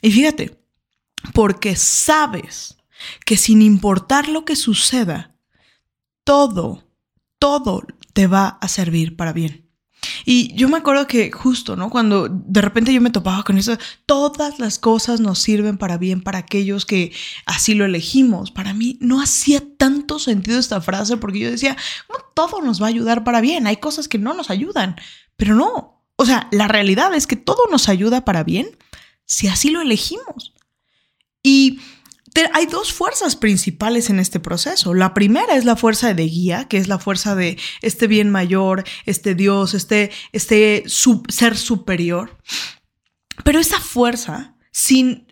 Y 0.00 0.10
fíjate, 0.10 0.58
porque 1.34 1.76
sabes 1.76 2.78
que 3.26 3.36
sin 3.36 3.60
importar 3.60 4.28
lo 4.28 4.46
que 4.46 4.56
suceda, 4.56 5.36
todo, 6.24 6.82
todo 7.38 7.82
te 8.14 8.26
va 8.26 8.56
a 8.58 8.68
servir 8.68 9.16
para 9.16 9.34
bien. 9.34 9.65
Y 10.24 10.54
yo 10.54 10.68
me 10.68 10.78
acuerdo 10.78 11.06
que 11.06 11.30
justo, 11.30 11.76
¿no? 11.76 11.90
Cuando 11.90 12.28
de 12.28 12.60
repente 12.60 12.92
yo 12.92 13.00
me 13.00 13.10
topaba 13.10 13.42
con 13.42 13.58
eso, 13.58 13.76
todas 14.06 14.58
las 14.58 14.78
cosas 14.78 15.20
nos 15.20 15.38
sirven 15.38 15.78
para 15.78 15.98
bien 15.98 16.22
para 16.22 16.38
aquellos 16.38 16.86
que 16.86 17.12
así 17.44 17.74
lo 17.74 17.84
elegimos. 17.84 18.50
Para 18.50 18.74
mí 18.74 18.98
no 19.00 19.20
hacía 19.20 19.62
tanto 19.76 20.18
sentido 20.18 20.58
esta 20.58 20.80
frase 20.80 21.16
porque 21.16 21.40
yo 21.40 21.50
decía, 21.50 21.76
no, 22.08 22.16
todo 22.34 22.62
nos 22.62 22.80
va 22.80 22.86
a 22.86 22.90
ayudar 22.90 23.24
para 23.24 23.40
bien. 23.40 23.66
Hay 23.66 23.76
cosas 23.76 24.08
que 24.08 24.18
no 24.18 24.34
nos 24.34 24.50
ayudan, 24.50 24.96
pero 25.36 25.54
no. 25.54 26.04
O 26.16 26.24
sea, 26.24 26.48
la 26.50 26.68
realidad 26.68 27.14
es 27.14 27.26
que 27.26 27.36
todo 27.36 27.68
nos 27.70 27.88
ayuda 27.88 28.24
para 28.24 28.42
bien 28.42 28.68
si 29.26 29.48
así 29.48 29.70
lo 29.70 29.80
elegimos. 29.82 30.54
Y 31.42 31.80
hay 32.52 32.66
dos 32.66 32.92
fuerzas 32.92 33.36
principales 33.36 34.10
en 34.10 34.18
este 34.18 34.40
proceso. 34.40 34.94
La 34.94 35.14
primera 35.14 35.56
es 35.56 35.64
la 35.64 35.76
fuerza 35.76 36.14
de 36.14 36.24
guía, 36.24 36.66
que 36.68 36.78
es 36.78 36.88
la 36.88 36.98
fuerza 36.98 37.34
de 37.34 37.58
este 37.82 38.06
bien 38.06 38.30
mayor, 38.30 38.84
este 39.04 39.34
Dios, 39.34 39.74
este, 39.74 40.10
este 40.32 40.84
ser 40.86 41.56
superior. 41.56 42.38
Pero 43.44 43.58
esa 43.58 43.80
fuerza, 43.80 44.56
sin 44.72 45.25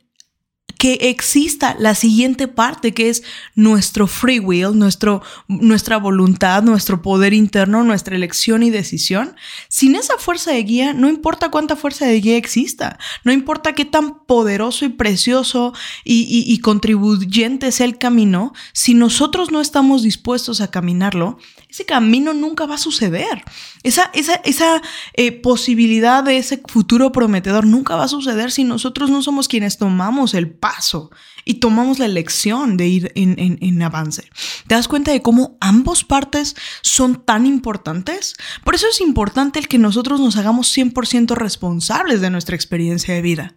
que 0.85 1.09
exista 1.09 1.75
la 1.79 1.95
siguiente 1.95 2.47
parte 2.47 2.93
que 2.93 3.09
es 3.09 3.23
nuestro 3.55 4.07
free 4.07 4.39
will, 4.39 4.79
nuestro, 4.79 5.23
nuestra 5.49 5.97
voluntad, 5.97 6.63
nuestro 6.63 7.01
poder 7.01 7.33
interno, 7.33 7.83
nuestra 7.85 8.17
elección 8.17 8.63
y 8.63 8.69
decisión. 8.69 9.35
Sin 9.69 9.95
esa 9.95 10.19
fuerza 10.19 10.51
de 10.51 10.63
guía, 10.63 10.93
no 10.93 11.09
importa 11.09 11.51
cuánta 11.51 11.75
fuerza 11.75 12.05
de 12.05 12.21
guía 12.21 12.37
exista, 12.37 12.99
no 13.25 13.33
importa 13.33 13.73
qué 13.73 13.87
tan 13.87 14.27
poderoso 14.27 14.85
y 14.85 14.91
precioso 14.91 15.73
y, 16.05 16.45
y 16.47 16.59
contribuyente 16.59 17.73
sea 17.73 17.87
el 17.87 17.97
camino, 17.97 18.53
si 18.75 18.93
nosotros 18.93 19.51
no 19.51 19.63
estamos 19.63 20.03
dispuestos 20.03 20.61
a 20.61 20.71
caminarlo, 20.71 21.39
ese 21.75 21.87
camino 21.87 22.35
nunca 22.35 22.67
va 22.67 22.77
a 22.77 22.79
suceder. 22.79 23.43
Esa, 23.83 24.09
esa, 24.15 24.35
esa 24.45 24.81
eh, 25.15 25.33
posibilidad 25.33 26.23
de 26.23 26.39
ese 26.39 26.63
futuro 26.69 27.11
prometedor 27.11 27.67
nunca 27.67 27.97
va 27.97 28.05
a 28.05 28.09
suceder 28.09 28.53
si 28.53 28.63
nosotros 28.63 29.11
no 29.11 29.23
somos 29.23 29.49
quienes 29.49 29.77
tomamos 29.77 30.35
el 30.35 30.49
paso 30.53 31.11
y 31.45 31.55
tomamos 31.55 31.99
la 31.99 32.07
elección 32.07 32.77
de 32.77 32.87
ir 32.87 33.13
en, 33.17 33.59
en, 33.61 33.83
avance. 33.83 34.31
¿Te 34.69 34.77
das 34.77 34.87
cuenta 34.87 35.11
de 35.11 35.21
cómo 35.21 35.59
ambos 35.61 36.05
partes 36.05 36.55
son 36.81 37.25
tan 37.25 37.45
importantes? 37.45 38.37
Por 38.63 38.77
eso 38.77 38.87
es 38.89 39.01
importante 39.01 39.59
el 39.59 39.67
que 39.67 39.79
nosotros 39.79 40.21
nos 40.21 40.37
hagamos 40.37 40.73
100% 40.77 41.35
responsables 41.35 42.21
de 42.21 42.31
nuestra 42.31 42.55
experiencia 42.55 43.15
de 43.15 43.23
vida. 43.23 43.57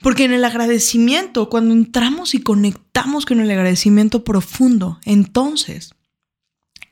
Porque 0.00 0.22
en 0.22 0.32
el 0.32 0.44
agradecimiento, 0.44 1.48
cuando 1.48 1.74
entramos 1.74 2.36
y 2.36 2.40
conectamos 2.40 3.26
con 3.26 3.40
el 3.40 3.50
agradecimiento 3.50 4.22
profundo, 4.22 5.00
entonces 5.04 5.90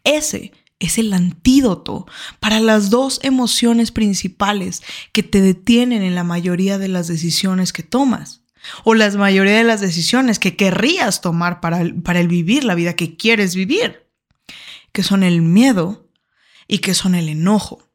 ese 0.05 0.53
es 0.81 0.99
el 0.99 1.13
antídoto 1.13 2.07
para 2.41 2.61
las 2.61 2.91
dos 2.91 3.21
emociones 3.23 3.91
principales 3.91 4.83
que 5.13 5.23
te 5.23 5.41
detienen 5.41 6.03
en 6.03 6.15
la 6.15 6.25
mayoría 6.25 6.79
de 6.79 6.89
las 6.89 7.09
decisiones 7.09 7.73
que 7.73 7.83
tomas 7.83 8.43
o 8.85 8.95
la 8.95 9.11
mayoría 9.11 9.57
de 9.57 9.65
las 9.65 9.81
decisiones 9.81 10.39
que 10.39 10.57
querrías 10.57 11.21
tomar 11.21 11.61
para 11.61 11.83
para 12.05 12.21
el 12.21 12.29
vivir 12.29 12.65
la 12.65 12.75
vida 12.75 12.95
que 12.95 13.17
quieres 13.17 13.55
vivir, 13.55 14.07
que 14.93 15.03
son 15.03 15.23
el 15.23 15.43
miedo 15.43 16.09
y 16.67 16.79
que 16.79 16.95
son 16.95 17.15
el 17.15 17.29
enojo. 17.29 17.89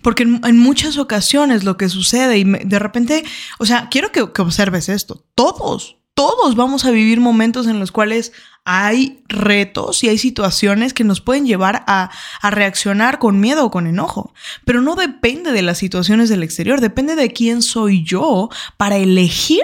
Porque 0.00 0.22
en, 0.22 0.58
muchas 0.58 0.96
ocasiones 0.96 1.64
lo 1.64 1.76
que 1.76 1.90
sucede 1.90 2.38
y 2.38 2.44
de 2.44 2.78
repente, 2.78 3.24
o 3.58 3.66
sea, 3.66 3.88
quiero 3.90 4.10
que 4.10 4.22
observes 4.22 4.88
esto, 4.88 5.26
todos, 5.34 5.98
todos 6.14 6.56
vamos 6.56 6.84
a 6.84 6.90
vivir 6.90 7.20
momentos 7.20 7.66
en 7.66 7.78
los 7.78 7.92
cuales 7.92 8.32
hay 8.64 9.24
retos 9.28 10.04
y 10.04 10.08
hay 10.08 10.18
situaciones 10.18 10.94
que 10.94 11.04
nos 11.04 11.20
pueden 11.20 11.46
llevar 11.46 11.84
a, 11.86 12.10
reaccionar 12.42 13.18
con 13.18 13.40
miedo 13.40 13.66
o 13.66 13.70
con 13.70 13.86
enojo. 13.86 14.34
Pero 14.64 14.80
no 14.80 14.94
depende 14.94 15.52
de 15.52 15.62
las 15.62 15.78
situaciones 15.78 16.28
del 16.28 16.42
exterior, 16.42 16.80
depende 16.80 17.16
de 17.16 17.32
quién 17.32 17.62
soy 17.62 18.04
yo 18.04 18.50
para 18.76 18.96
elegir 18.96 19.62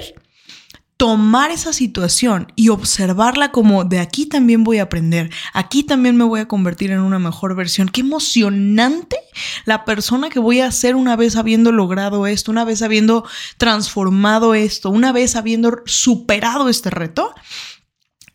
tomar 0.97 1.53
esa 1.53 1.73
situación 1.73 2.53
y 2.57 2.71
observarla 2.71 3.53
como 3.53 3.85
de 3.85 4.01
aquí 4.01 4.27
también 4.27 4.65
voy 4.65 4.79
a 4.79 4.83
aprender, 4.83 5.31
aquí 5.55 5.85
también 5.85 6.17
me 6.17 6.25
voy 6.25 6.41
a 6.41 6.49
convertir 6.49 6.91
en 6.91 6.99
una 6.99 7.21
mejor 7.21 7.55
versión. 7.55 7.89
Qué 7.89 8.01
emocionante 8.01 9.17
la 9.65 9.85
persona 9.85 10.29
que 10.29 10.41
voy 10.41 10.59
a 10.59 10.73
ser 10.73 10.97
una 10.97 11.15
vez 11.15 11.37
habiendo 11.37 11.71
logrado 11.71 12.27
esto, 12.27 12.51
una 12.51 12.65
vez 12.65 12.83
habiendo 12.83 13.25
transformado 13.59 14.55
esto, 14.55 14.91
una 14.91 15.13
vez 15.13 15.37
habiendo 15.37 15.83
superado 15.87 16.69
este 16.69 16.91
reto. 16.91 17.33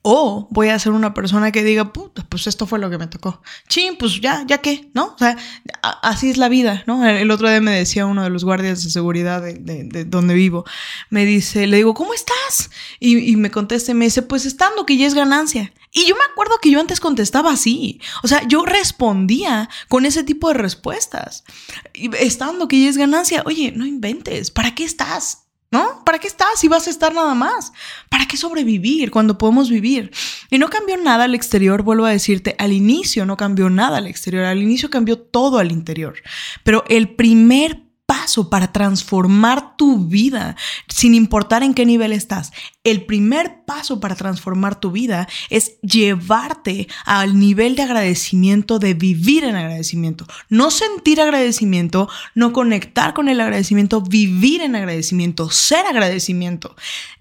O 0.05 0.49
voy 0.51 0.67
a 0.67 0.77
ser 0.79 0.91
una 0.91 1.13
persona 1.13 1.53
que 1.53 1.63
diga, 1.63 1.93
puta, 1.93 2.25
pues 2.27 2.45
esto 2.45 2.67
fue 2.67 2.77
lo 2.77 2.89
que 2.89 2.97
me 2.97 3.07
tocó. 3.07 3.41
Chin, 3.69 3.95
pues 3.97 4.19
ya, 4.19 4.43
ya 4.45 4.57
qué, 4.57 4.89
¿no? 4.93 5.13
O 5.15 5.17
sea, 5.17 5.37
así 5.81 6.29
es 6.29 6.35
la 6.35 6.49
vida, 6.49 6.83
¿no? 6.87 7.07
El 7.07 7.31
otro 7.31 7.49
día 7.49 7.61
me 7.61 7.71
decía 7.71 8.05
uno 8.05 8.21
de 8.21 8.29
los 8.29 8.43
guardias 8.43 8.83
de 8.83 8.89
seguridad 8.89 9.41
de, 9.41 10.03
donde 10.05 10.33
vivo, 10.33 10.65
me 11.09 11.25
dice, 11.25 11.67
le 11.67 11.77
digo, 11.77 11.93
¿cómo 11.93 12.13
estás? 12.13 12.69
Y, 12.99 13.37
me 13.37 13.49
contesta 13.49 13.93
me 13.93 14.03
dice, 14.03 14.23
pues 14.23 14.45
estando 14.45 14.85
que 14.85 14.97
ya 14.97 15.07
es 15.07 15.13
ganancia. 15.13 15.73
Y 15.93 16.05
yo 16.05 16.15
me 16.15 16.25
acuerdo 16.29 16.55
que 16.61 16.69
yo 16.69 16.81
antes 16.81 16.99
contestaba 16.99 17.53
así. 17.53 18.01
O 18.23 18.27
sea, 18.27 18.45
yo 18.45 18.65
respondía 18.65 19.69
con 19.87 20.05
ese 20.05 20.25
tipo 20.25 20.49
de 20.49 20.55
respuestas. 20.55 21.45
Estando 21.93 22.67
que 22.67 22.81
ya 22.81 22.89
es 22.89 22.97
ganancia, 22.97 23.43
oye, 23.45 23.71
no 23.73 23.85
inventes, 23.85 24.51
¿para 24.51 24.75
qué 24.75 24.83
estás? 24.83 25.42
¿No? 25.73 26.03
¿Para 26.05 26.19
qué 26.19 26.27
estás 26.27 26.59
si 26.59 26.67
vas 26.67 26.85
a 26.85 26.91
estar 26.91 27.15
nada 27.15 27.33
más? 27.33 27.73
¿Para 28.07 28.27
qué 28.27 28.37
sobrevivir 28.37 29.09
cuando 29.09 29.39
podemos 29.39 29.71
vivir? 29.71 30.11
Y 30.51 30.59
no 30.59 30.69
cambió 30.69 30.97
nada 30.97 31.23
al 31.23 31.33
exterior, 31.33 31.81
vuelvo 31.81 32.05
a 32.05 32.11
decirte, 32.11 32.55
al 32.59 32.73
inicio 32.73 33.25
no 33.25 33.37
cambió 33.37 33.71
nada 33.71 33.97
al 33.97 34.05
exterior, 34.05 34.45
al 34.45 34.61
inicio 34.61 34.91
cambió 34.91 35.17
todo 35.17 35.57
al 35.57 35.71
interior. 35.71 36.21
Pero 36.63 36.83
el 36.89 37.15
primer 37.15 37.82
paso 38.05 38.49
para 38.49 38.71
transformar 38.71 39.77
tu 39.77 40.07
vida, 40.07 40.55
sin 40.87 41.15
importar 41.15 41.63
en 41.63 41.73
qué 41.73 41.85
nivel 41.85 42.11
estás. 42.11 42.51
El 42.83 43.05
primer 43.05 43.63
paso 43.65 43.99
para 43.99 44.15
transformar 44.15 44.79
tu 44.79 44.91
vida 44.91 45.27
es 45.49 45.79
llevarte 45.81 46.87
al 47.05 47.39
nivel 47.39 47.75
de 47.75 47.83
agradecimiento, 47.83 48.79
de 48.79 48.93
vivir 48.93 49.43
en 49.45 49.55
agradecimiento. 49.55 50.27
No 50.49 50.71
sentir 50.71 51.21
agradecimiento, 51.21 52.09
no 52.35 52.53
conectar 52.53 53.13
con 53.13 53.29
el 53.29 53.39
agradecimiento, 53.39 54.01
vivir 54.01 54.61
en 54.61 54.75
agradecimiento, 54.75 55.49
ser 55.49 55.85
agradecimiento. 55.85 56.75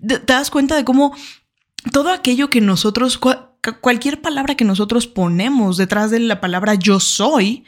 ¿Te 0.07 0.19
das 0.27 0.51
cuenta 0.51 0.77
de 0.77 0.85
cómo 0.85 1.15
todo 1.91 2.11
aquello 2.11 2.51
que 2.51 2.61
nosotros, 2.61 3.19
cualquier 3.81 4.21
palabra 4.21 4.57
que 4.57 4.65
nosotros 4.65 5.07
ponemos 5.07 5.77
detrás 5.77 6.11
de 6.11 6.21
la 6.21 6.41
palabra 6.41 6.75
yo 6.75 7.01
soy, 7.01 7.65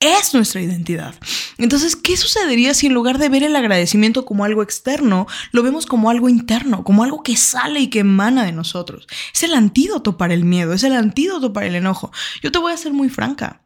es 0.00 0.34
nuestra 0.34 0.60
identidad. 0.60 1.14
Entonces, 1.58 1.96
¿qué 1.96 2.16
sucedería 2.16 2.74
si 2.74 2.86
en 2.86 2.94
lugar 2.94 3.18
de 3.18 3.28
ver 3.28 3.42
el 3.42 3.56
agradecimiento 3.56 4.26
como 4.26 4.44
algo 4.44 4.62
externo, 4.62 5.26
lo 5.52 5.62
vemos 5.62 5.86
como 5.86 6.10
algo 6.10 6.28
interno, 6.28 6.84
como 6.84 7.02
algo 7.02 7.22
que 7.22 7.36
sale 7.36 7.80
y 7.80 7.88
que 7.88 8.00
emana 8.00 8.44
de 8.44 8.52
nosotros? 8.52 9.06
Es 9.34 9.42
el 9.42 9.54
antídoto 9.54 10.18
para 10.18 10.34
el 10.34 10.44
miedo, 10.44 10.74
es 10.74 10.84
el 10.84 10.92
antídoto 10.92 11.52
para 11.52 11.66
el 11.66 11.74
enojo. 11.74 12.12
Yo 12.42 12.52
te 12.52 12.58
voy 12.58 12.72
a 12.72 12.76
ser 12.76 12.92
muy 12.92 13.08
franca. 13.08 13.62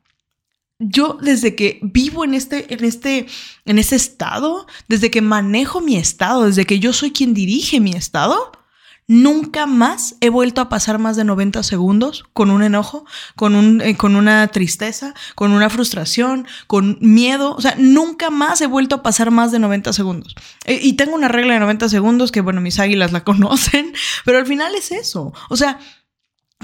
Yo 0.79 1.19
desde 1.21 1.55
que 1.57 1.79
vivo 1.83 2.25
en 2.25 2.33
este, 2.35 2.73
en 2.73 2.85
este, 2.85 3.27
en 3.67 3.79
este 3.79 3.97
estado, 3.97 4.67
desde 4.89 5.11
que 5.11 5.21
manejo 5.21 5.81
mi 5.81 5.97
estado, 5.97 6.47
desde 6.47 6.65
que 6.65 6.79
yo 6.79 6.93
soy 6.93 7.11
quien 7.11 7.35
dirige 7.35 7.81
mi 7.81 7.93
estado, 7.93 8.53
Nunca 9.13 9.67
más 9.67 10.15
he 10.21 10.29
vuelto 10.29 10.61
a 10.61 10.69
pasar 10.69 11.01
más 11.01 11.17
de 11.17 11.25
90 11.25 11.65
segundos 11.65 12.27
con 12.33 12.49
un 12.49 12.63
enojo, 12.63 13.05
con, 13.35 13.57
un, 13.57 13.81
eh, 13.81 13.97
con 13.97 14.15
una 14.15 14.47
tristeza, 14.47 15.15
con 15.35 15.51
una 15.51 15.69
frustración, 15.69 16.47
con 16.69 16.97
miedo. 17.01 17.57
O 17.57 17.61
sea, 17.61 17.75
nunca 17.77 18.31
más 18.31 18.61
he 18.61 18.69
vuelto 18.69 18.95
a 18.95 19.03
pasar 19.03 19.33
más 19.33 19.51
de 19.51 19.59
90 19.59 19.93
segundos. 19.95 20.37
Eh, 20.65 20.79
y 20.81 20.93
tengo 20.93 21.17
una 21.17 21.27
regla 21.27 21.55
de 21.55 21.59
90 21.59 21.89
segundos 21.89 22.31
que, 22.31 22.41
bueno, 22.41 22.61
mis 22.61 22.79
águilas 22.79 23.11
la 23.11 23.25
conocen, 23.25 23.93
pero 24.25 24.39
al 24.39 24.47
final 24.47 24.77
es 24.77 24.93
eso. 24.93 25.33
O 25.49 25.57
sea, 25.57 25.81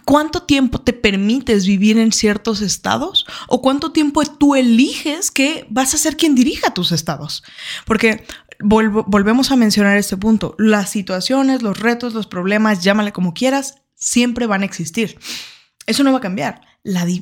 ¿Cuánto 0.05 0.43
tiempo 0.43 0.79
te 0.83 0.93
permites 0.93 1.67
vivir 1.67 1.99
en 1.99 2.12
ciertos 2.12 2.61
estados? 2.61 3.26
¿O 3.49 3.62
cuánto 3.62 3.93
tiempo 3.93 4.23
tú 4.25 4.55
eliges 4.55 5.31
que 5.31 5.67
vas 5.71 5.95
a 5.95 5.99
ser 5.99 6.17
quien 6.19 6.35
dirija 6.35 6.75
tus 6.75 6.93
estados? 6.93 7.43
Porque 7.87 8.25
volvemos 8.61 9.51
a 9.51 9.57
mencionar 9.57 9.97
este 9.97 10.17
punto. 10.17 10.55
Las 10.59 10.91
situaciones, 10.91 11.63
los 11.63 11.79
retos, 11.79 12.15
los 12.15 12.27
problemas, 12.27 12.83
llámale 12.83 13.13
como 13.13 13.35
quieras, 13.35 13.83
siempre 13.95 14.47
van 14.47 14.63
a 14.63 14.67
existir. 14.67 15.19
Eso 15.87 16.03
no 16.03 16.13
va 16.13 16.19
a 16.19 16.23
cambiar. 16.23 16.61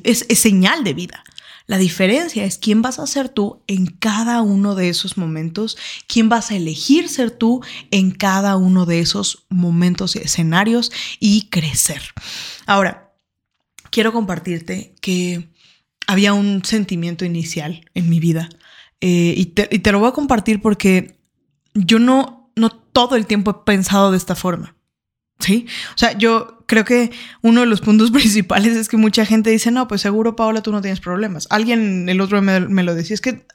es, 0.03 0.25
señal 0.39 0.83
de 0.83 0.93
vida. 0.93 1.23
La 1.67 1.77
diferencia 1.77 2.45
es 2.45 2.59
quién 2.59 2.83
vas 2.83 2.99
a 2.99 3.07
ser 3.07 3.29
tú 3.29 3.63
en 3.65 3.87
cada 3.87 4.41
uno 4.41 4.75
de 4.75 4.89
esos 4.89 5.17
momentos, 5.17 5.77
quién 6.07 6.29
vas 6.29 6.51
a 6.51 6.55
elegir 6.55 7.09
ser 7.09 7.31
tú 7.31 7.61
en 7.89 8.11
cada 8.11 8.55
uno 8.55 8.85
de 8.85 8.99
esos 8.99 9.45
momentos 9.49 10.15
y 10.15 10.19
escenarios 10.19 10.91
y 11.19 11.49
crecer. 11.49 12.01
Ahora, 12.67 13.15
quiero 13.89 14.13
compartirte 14.13 14.93
que 15.01 15.49
había 16.05 16.33
un 16.33 16.63
sentimiento 16.63 17.25
inicial 17.25 17.89
en 17.95 18.09
mi 18.09 18.19
vida 18.19 18.49
eh, 19.01 19.33
y, 19.37 19.45
te, 19.47 19.91
lo 19.91 19.99
voy 19.99 20.09
a 20.09 20.13
compartir 20.13 20.61
porque 20.61 21.14
yo 21.75 21.99
no, 21.99 22.51
no 22.55 22.69
todo 22.69 23.15
el 23.15 23.27
tiempo 23.27 23.51
he 23.51 23.65
pensado 23.65 24.11
de 24.11 24.17
esta 24.17 24.33
forma. 24.35 24.75
¿Sí? 25.39 25.67
O 25.93 25.97
sea, 25.97 26.17
yo 26.17 26.63
creo 26.65 26.85
que 26.85 27.11
uno 27.41 27.59
de 27.59 27.67
los 27.67 27.81
puntos 27.81 28.09
principales 28.11 28.75
es 28.75 28.87
que 28.87 28.97
mucha 28.97 29.25
gente 29.25 29.49
dice, 29.49 29.69
no, 29.69 29.87
pues 29.87 30.01
seguro, 30.01 30.35
Paola, 30.35 30.63
tú 30.63 30.71
no 30.71 30.81
tienes 30.81 31.01
problemas. 31.01 31.47
Alguien 31.49 32.09
el 32.09 32.21
otro 32.21 32.41
me, 32.41 32.59
lo 32.59 32.95
decía, 32.95 33.13
es 33.13 33.21
que, 33.21 33.45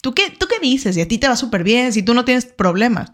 ¿tú, 0.00 0.14
qué, 0.14 0.30
¿tú 0.30 0.46
qué 0.48 0.58
dices? 0.60 0.96
Y 0.96 1.02
a 1.02 1.08
ti 1.08 1.18
te 1.18 1.28
va 1.28 1.36
súper 1.36 1.62
bien 1.62 1.92
si 1.92 2.02
tú 2.02 2.14
no 2.14 2.24
tienes 2.24 2.46
problemas. 2.46 3.12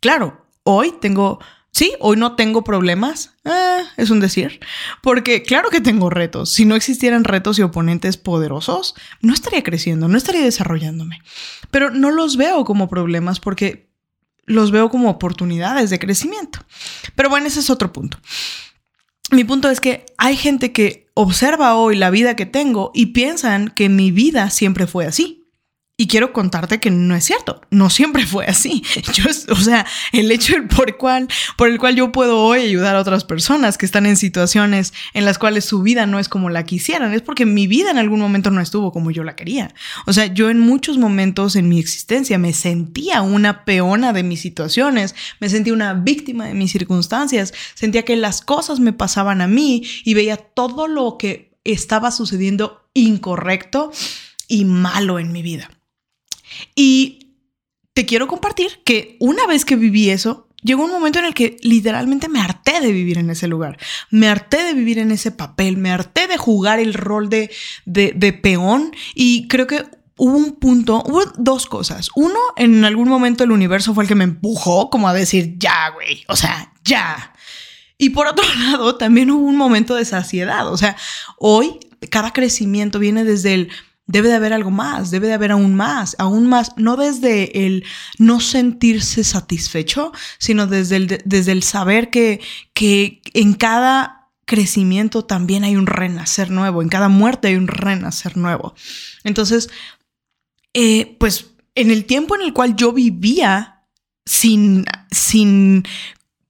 Claro, 0.00 0.44
hoy 0.64 0.92
tengo, 1.00 1.38
sí, 1.76 1.92
hoy 2.00 2.16
no 2.16 2.36
tengo 2.36 2.64
problemas. 2.64 3.34
Ah, 3.44 3.82
es 3.96 4.10
un 4.10 4.20
decir. 4.20 4.60
Porque 5.02 5.42
claro 5.42 5.70
que 5.70 5.80
tengo 5.80 6.10
retos. 6.10 6.50
Si 6.50 6.64
no 6.64 6.74
existieran 6.74 7.24
retos 7.24 7.58
y 7.58 7.62
oponentes 7.62 8.16
poderosos, 8.16 8.94
no 9.20 9.34
estaría 9.34 9.62
creciendo, 9.62 10.08
no 10.08 10.16
estaría 10.18 10.42
desarrollándome 10.42 11.20
pero 11.70 11.90
no 11.90 12.10
los 12.10 12.36
veo 12.36 12.64
como 12.64 12.88
problemas 12.88 13.40
porque 13.40 13.90
los 14.44 14.70
veo 14.70 14.88
como 14.90 15.10
oportunidades 15.10 15.90
de 15.90 15.98
crecimiento. 15.98 16.60
Pero 17.14 17.28
bueno, 17.28 17.46
ese 17.46 17.60
es 17.60 17.70
otro 17.70 17.92
punto. 17.92 18.18
Mi 19.30 19.44
punto 19.44 19.68
es 19.70 19.80
que 19.80 20.06
hay 20.18 20.36
gente 20.36 20.72
que 20.72 21.08
observa 21.14 21.74
hoy 21.74 21.96
la 21.96 22.10
vida 22.10 22.36
que 22.36 22.46
tengo 22.46 22.92
y 22.94 23.06
piensan 23.06 23.68
que 23.68 23.88
mi 23.88 24.12
vida 24.12 24.50
siempre 24.50 24.86
fue 24.86 25.06
así. 25.06 25.45
Y 25.98 26.08
quiero 26.08 26.34
contarte 26.34 26.78
que 26.78 26.90
no 26.90 27.16
es 27.16 27.24
cierto, 27.24 27.62
no 27.70 27.88
siempre 27.88 28.26
fue 28.26 28.44
así. 28.44 28.82
Yo, 29.14 29.24
o 29.48 29.56
sea, 29.56 29.86
el 30.12 30.30
hecho 30.30 30.54
por 30.76 30.90
el, 30.90 30.96
cual, 30.98 31.26
por 31.56 31.68
el 31.68 31.78
cual 31.78 31.96
yo 31.96 32.12
puedo 32.12 32.42
hoy 32.42 32.60
ayudar 32.60 32.96
a 32.96 33.00
otras 33.00 33.24
personas 33.24 33.78
que 33.78 33.86
están 33.86 34.04
en 34.04 34.18
situaciones 34.18 34.92
en 35.14 35.24
las 35.24 35.38
cuales 35.38 35.64
su 35.64 35.80
vida 35.80 36.04
no 36.04 36.18
es 36.18 36.28
como 36.28 36.50
la 36.50 36.64
quisieran, 36.64 37.14
es 37.14 37.22
porque 37.22 37.46
mi 37.46 37.66
vida 37.66 37.90
en 37.90 37.96
algún 37.96 38.20
momento 38.20 38.50
no 38.50 38.60
estuvo 38.60 38.92
como 38.92 39.10
yo 39.10 39.24
la 39.24 39.36
quería. 39.36 39.74
O 40.06 40.12
sea, 40.12 40.26
yo 40.26 40.50
en 40.50 40.60
muchos 40.60 40.98
momentos 40.98 41.56
en 41.56 41.68
mi 41.68 41.78
existencia 41.78 42.36
me 42.36 42.52
sentía 42.52 43.22
una 43.22 43.64
peona 43.64 44.12
de 44.12 44.22
mis 44.22 44.42
situaciones, 44.42 45.14
me 45.40 45.48
sentía 45.48 45.72
una 45.72 45.94
víctima 45.94 46.44
de 46.44 46.54
mis 46.54 46.72
circunstancias, 46.72 47.54
sentía 47.74 48.04
que 48.04 48.16
las 48.16 48.42
cosas 48.42 48.80
me 48.80 48.92
pasaban 48.92 49.40
a 49.40 49.46
mí 49.46 49.82
y 50.04 50.12
veía 50.12 50.36
todo 50.36 50.88
lo 50.88 51.16
que 51.18 51.56
estaba 51.64 52.10
sucediendo 52.10 52.86
incorrecto 52.92 53.92
y 54.46 54.66
malo 54.66 55.18
en 55.18 55.32
mi 55.32 55.40
vida. 55.40 55.70
Y 56.74 57.34
te 57.92 58.06
quiero 58.06 58.26
compartir 58.26 58.82
que 58.84 59.16
una 59.20 59.46
vez 59.46 59.64
que 59.64 59.76
viví 59.76 60.10
eso, 60.10 60.48
llegó 60.62 60.84
un 60.84 60.90
momento 60.90 61.18
en 61.18 61.24
el 61.24 61.34
que 61.34 61.56
literalmente 61.62 62.28
me 62.28 62.40
harté 62.40 62.80
de 62.80 62.92
vivir 62.92 63.18
en 63.18 63.30
ese 63.30 63.48
lugar, 63.48 63.78
me 64.10 64.28
harté 64.28 64.64
de 64.64 64.74
vivir 64.74 64.98
en 64.98 65.12
ese 65.12 65.30
papel, 65.30 65.76
me 65.76 65.90
harté 65.90 66.26
de 66.26 66.36
jugar 66.36 66.80
el 66.80 66.92
rol 66.92 67.30
de, 67.30 67.50
de, 67.86 68.32
peón 68.32 68.94
y 69.14 69.48
creo 69.48 69.66
que 69.66 69.84
hubo 70.18 70.36
un 70.36 70.56
punto, 70.56 71.02
hubo 71.06 71.24
dos 71.36 71.66
cosas. 71.66 72.10
Uno, 72.16 72.38
en 72.56 72.84
algún 72.84 73.08
momento 73.08 73.44
el 73.44 73.52
universo 73.52 73.94
fue 73.94 74.04
el 74.04 74.08
que 74.08 74.14
me 74.14 74.24
empujó 74.24 74.90
como 74.90 75.08
a 75.08 75.14
decir, 75.14 75.54
ya, 75.56 75.90
güey, 75.90 76.24
o 76.28 76.36
sea, 76.36 76.72
ya. 76.84 77.32
Y 77.98 78.10
por 78.10 78.26
otro 78.26 78.44
lado, 78.58 78.96
también 78.96 79.30
hubo 79.30 79.46
un 79.46 79.56
momento 79.56 79.94
de 79.94 80.04
saciedad. 80.04 80.70
O 80.70 80.76
sea, 80.76 80.96
hoy 81.38 81.78
cada 82.10 82.32
crecimiento 82.32 82.98
viene 82.98 83.24
desde 83.24 83.54
el 83.54 83.70
Debe 84.06 84.28
de 84.28 84.34
haber 84.34 84.52
algo 84.52 84.70
más, 84.70 85.10
debe 85.10 85.26
de 85.26 85.34
haber 85.34 85.50
aún 85.52 85.74
más, 85.74 86.14
aún 86.18 86.46
más, 86.46 86.72
no 86.76 86.96
desde 86.96 87.66
el 87.66 87.84
no 88.18 88.40
sentirse 88.40 89.24
satisfecho, 89.24 90.12
sino 90.38 90.66
desde 90.66 90.96
el, 90.96 91.22
desde 91.24 91.52
el 91.52 91.62
saber 91.64 92.10
que, 92.10 92.40
que 92.72 93.20
en 93.34 93.54
cada 93.54 94.30
crecimiento 94.44 95.24
también 95.24 95.64
hay 95.64 95.76
un 95.76 95.86
renacer 95.86 96.50
nuevo, 96.50 96.80
en 96.80 96.88
cada 96.88 97.08
muerte 97.08 97.48
hay 97.48 97.56
un 97.56 97.66
renacer 97.66 98.36
nuevo. 98.36 98.74
Entonces, 99.24 99.68
eh, 100.72 101.16
pues 101.18 101.50
en 101.74 101.90
el 101.90 102.04
tiempo 102.04 102.36
en 102.36 102.42
el 102.42 102.52
cual 102.52 102.76
yo 102.76 102.92
vivía 102.92 103.82
sin, 104.24 104.84
sin 105.10 105.84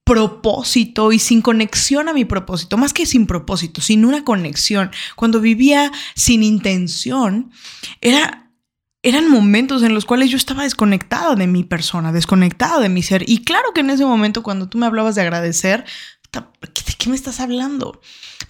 propósito 0.07 1.11
y 1.11 1.19
sin 1.19 1.41
conexión 1.41 2.07
a 2.07 2.13
mi 2.13 2.25
propósito, 2.25 2.77
más 2.77 2.93
que 2.93 3.05
sin 3.05 3.27
propósito, 3.27 3.81
sin 3.81 4.05
una 4.05 4.23
conexión. 4.23 4.89
Cuando 5.15 5.41
vivía 5.41 5.91
sin 6.15 6.43
intención, 6.43 7.51
era, 8.01 8.49
eran 9.03 9.29
momentos 9.29 9.83
en 9.83 9.93
los 9.93 10.05
cuales 10.05 10.31
yo 10.31 10.37
estaba 10.37 10.63
desconectada 10.63 11.35
de 11.35 11.45
mi 11.45 11.63
persona, 11.63 12.11
desconectada 12.13 12.79
de 12.79 12.89
mi 12.89 13.03
ser. 13.03 13.29
Y 13.29 13.43
claro 13.43 13.73
que 13.73 13.81
en 13.81 13.89
ese 13.89 14.05
momento, 14.05 14.43
cuando 14.43 14.69
tú 14.69 14.77
me 14.77 14.85
hablabas 14.85 15.15
de 15.15 15.21
agradecer, 15.21 15.85
¿de 16.31 16.93
qué 16.97 17.09
me 17.09 17.15
estás 17.15 17.41
hablando? 17.41 18.01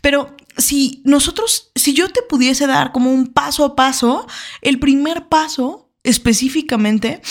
Pero 0.02 0.36
si 0.58 1.02
nosotros, 1.06 1.72
si 1.76 1.94
yo 1.94 2.10
te 2.10 2.22
pudiese 2.22 2.68
dar 2.68 2.92
como 2.92 3.12
un 3.12 3.28
paso 3.28 3.66
a 3.66 3.76
paso, 3.76 4.28
el 4.62 4.80
primer 4.80 5.28
paso 5.28 5.90
específicamente 6.04 7.22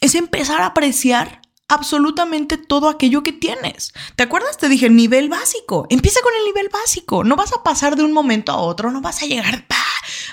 es 0.00 0.14
empezar 0.14 0.62
a 0.62 0.66
apreciar 0.66 1.43
absolutamente 1.74 2.56
todo 2.56 2.88
aquello 2.88 3.22
que 3.22 3.32
tienes. 3.32 3.92
¿Te 4.16 4.22
acuerdas? 4.22 4.58
Te 4.58 4.68
dije, 4.68 4.90
nivel 4.90 5.28
básico. 5.28 5.86
Empieza 5.90 6.20
con 6.22 6.32
el 6.38 6.44
nivel 6.44 6.68
básico. 6.72 7.24
No 7.24 7.36
vas 7.36 7.52
a 7.52 7.62
pasar 7.62 7.96
de 7.96 8.02
un 8.02 8.12
momento 8.12 8.52
a 8.52 8.56
otro, 8.56 8.90
no 8.90 9.00
vas 9.00 9.22
a 9.22 9.26
llegar 9.26 9.66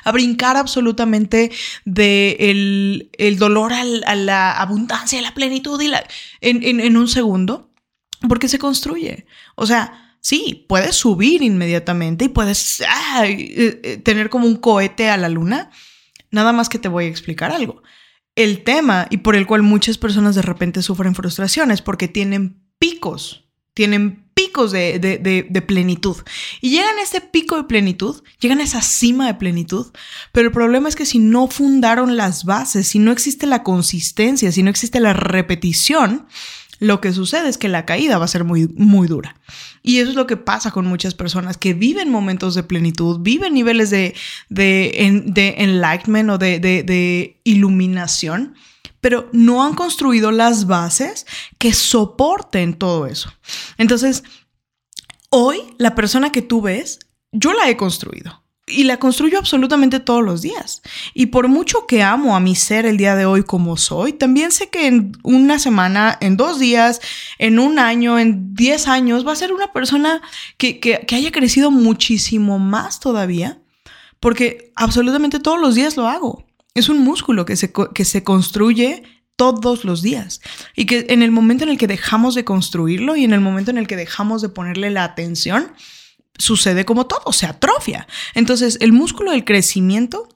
a 0.03 0.11
brincar 0.11 0.57
absolutamente 0.57 1.51
de 1.85 2.37
el, 3.17 3.37
dolor 3.37 3.73
a 3.73 4.15
la 4.15 4.51
abundancia, 4.51 5.19
a 5.19 5.21
la 5.21 5.33
plenitud 5.33 5.79
y 5.81 5.87
la, 5.87 6.03
en, 6.41 6.97
un 6.97 7.07
segundo, 7.07 7.71
porque 8.27 8.47
se 8.47 8.59
construye. 8.59 9.25
O 9.55 9.65
sea, 9.65 10.15
sí, 10.19 10.65
puedes 10.67 10.95
subir 10.95 11.41
inmediatamente 11.41 12.25
y 12.25 12.29
puedes 12.29 12.81
eh, 12.81 12.85
eh, 13.83 13.97
tener 14.03 14.29
como 14.29 14.47
un 14.47 14.55
cohete 14.55 15.09
a 15.09 15.17
la 15.17 15.29
luna. 15.29 15.71
Nada 16.31 16.53
más 16.53 16.69
que 16.69 16.79
te 16.79 16.87
voy 16.87 17.05
a 17.05 17.09
explicar 17.09 17.51
algo 17.51 17.81
el 18.35 18.63
tema 18.63 19.07
y 19.09 19.17
por 19.17 19.35
el 19.35 19.45
cual 19.45 19.61
muchas 19.61 19.97
personas 19.97 20.35
de 20.35 20.41
repente 20.41 20.81
sufren 20.81 21.15
frustraciones 21.15 21.81
porque 21.81 22.07
tienen 22.07 22.61
picos, 22.79 23.49
tienen 23.73 24.31
picos 24.33 24.71
de, 24.71 25.63
plenitud. 25.67 26.17
Y 26.61 26.71
llegan 26.71 26.97
a 26.97 27.03
ese 27.03 27.21
pico 27.21 27.57
de 27.57 27.63
plenitud, 27.65 28.23
llegan 28.39 28.59
a 28.59 28.63
esa 28.63 28.81
cima 28.81 29.27
de 29.27 29.35
plenitud, 29.35 29.87
pero 30.31 30.47
el 30.47 30.53
problema 30.53 30.89
es 30.89 30.95
que 30.95 31.05
si 31.05 31.19
no 31.19 31.47
fundaron 31.47 32.17
las 32.17 32.45
bases, 32.45 32.87
si 32.87 32.99
no 32.99 33.11
existe 33.11 33.45
la 33.45 33.63
consistencia, 33.63 34.51
si 34.51 34.63
no 34.63 34.69
existe 34.69 34.99
la 34.99 35.13
repetición, 35.13 36.27
lo 36.81 36.99
que 36.99 37.13
sucede 37.13 37.47
es 37.47 37.57
que 37.57 37.69
la 37.69 37.85
caída 37.85 38.17
va 38.17 38.25
a 38.25 38.27
ser 38.27 38.43
muy, 38.43 38.67
muy 38.75 39.07
dura. 39.07 39.37
Y 39.81 39.99
eso 39.99 40.09
es 40.09 40.15
lo 40.17 40.27
que 40.27 40.35
pasa 40.35 40.71
con 40.71 40.85
muchas 40.85 41.13
personas 41.13 41.55
que 41.55 41.73
viven 41.73 42.09
momentos 42.09 42.53
de 42.53 42.63
plenitud, 42.63 43.19
viven 43.21 43.53
niveles 43.53 43.89
de, 43.89 44.13
de, 44.49 45.23
de 45.27 45.55
enlightenment 45.59 46.31
o 46.31 46.37
de, 46.37 46.59
de 46.59 47.39
iluminación, 47.45 48.55
pero 48.99 49.29
no 49.31 49.63
han 49.63 49.75
construido 49.75 50.31
las 50.31 50.67
bases 50.67 51.25
que 51.57 51.73
soporten 51.73 52.73
todo 52.73 53.07
eso. 53.07 53.31
Entonces, 53.77 54.23
Hoy, 55.33 55.61
la 55.77 55.95
persona 55.95 56.33
que 56.33 56.41
tú 56.41 56.61
ves, 56.61 56.99
yo 57.31 57.53
la 57.53 57.69
he 57.69 57.77
construido. 57.77 58.40
Y 58.67 58.83
la 58.83 58.97
construyo 58.97 59.39
absolutamente 59.39 59.99
todos 59.99 60.23
los 60.23 60.41
días. 60.41 60.81
Y 61.13 61.27
por 61.27 61.47
mucho 61.47 61.87
que 61.87 62.03
amo 62.03 62.35
a 62.35 62.39
mi 62.39 62.55
ser 62.55 62.85
el 62.85 62.97
día 62.97 63.15
de 63.15 63.25
hoy 63.25 63.43
como 63.43 63.75
soy, 63.75 64.13
también 64.13 64.51
sé 64.51 64.69
que 64.69 64.87
en 64.87 65.13
una 65.23 65.59
semana, 65.59 66.17
en 66.21 66.37
dos 66.37 66.59
días, 66.59 67.01
en 67.39 67.59
un 67.59 67.79
año, 67.79 68.19
en 68.19 68.53
diez 68.53 68.87
años, 68.87 69.27
va 69.27 69.33
a 69.33 69.35
ser 69.35 69.51
una 69.51 69.73
persona 69.73 70.21
que, 70.57 70.79
que, 70.79 71.05
que 71.07 71.15
haya 71.15 71.31
crecido 71.31 71.71
muchísimo 71.71 72.59
más 72.59 72.99
todavía. 72.99 73.61
Porque 74.19 74.71
absolutamente 74.75 75.39
todos 75.39 75.59
los 75.59 75.75
días 75.75 75.97
lo 75.97 76.07
hago. 76.07 76.45
Es 76.75 76.87
un 76.87 76.99
músculo 76.99 77.45
que 77.45 77.55
se, 77.55 77.73
que 77.93 78.05
se 78.05 78.23
construye 78.23 79.03
todos 79.35 79.83
los 79.83 80.03
días. 80.03 80.39
Y 80.75 80.85
que 80.85 81.07
en 81.09 81.23
el 81.23 81.31
momento 81.31 81.63
en 81.63 81.71
el 81.71 81.77
que 81.79 81.87
dejamos 81.87 82.35
de 82.35 82.45
construirlo 82.45 83.15
y 83.15 83.23
en 83.23 83.33
el 83.33 83.41
momento 83.41 83.71
en 83.71 83.79
el 83.79 83.87
que 83.87 83.95
dejamos 83.95 84.43
de 84.43 84.49
ponerle 84.49 84.91
la 84.91 85.03
atención, 85.03 85.73
sucede 86.41 86.85
como 86.85 87.07
todo, 87.07 87.31
se 87.31 87.45
atrofia. 87.45 88.07
Entonces, 88.33 88.77
el 88.81 88.91
músculo 88.91 89.31
del 89.31 89.45
crecimiento 89.45 90.27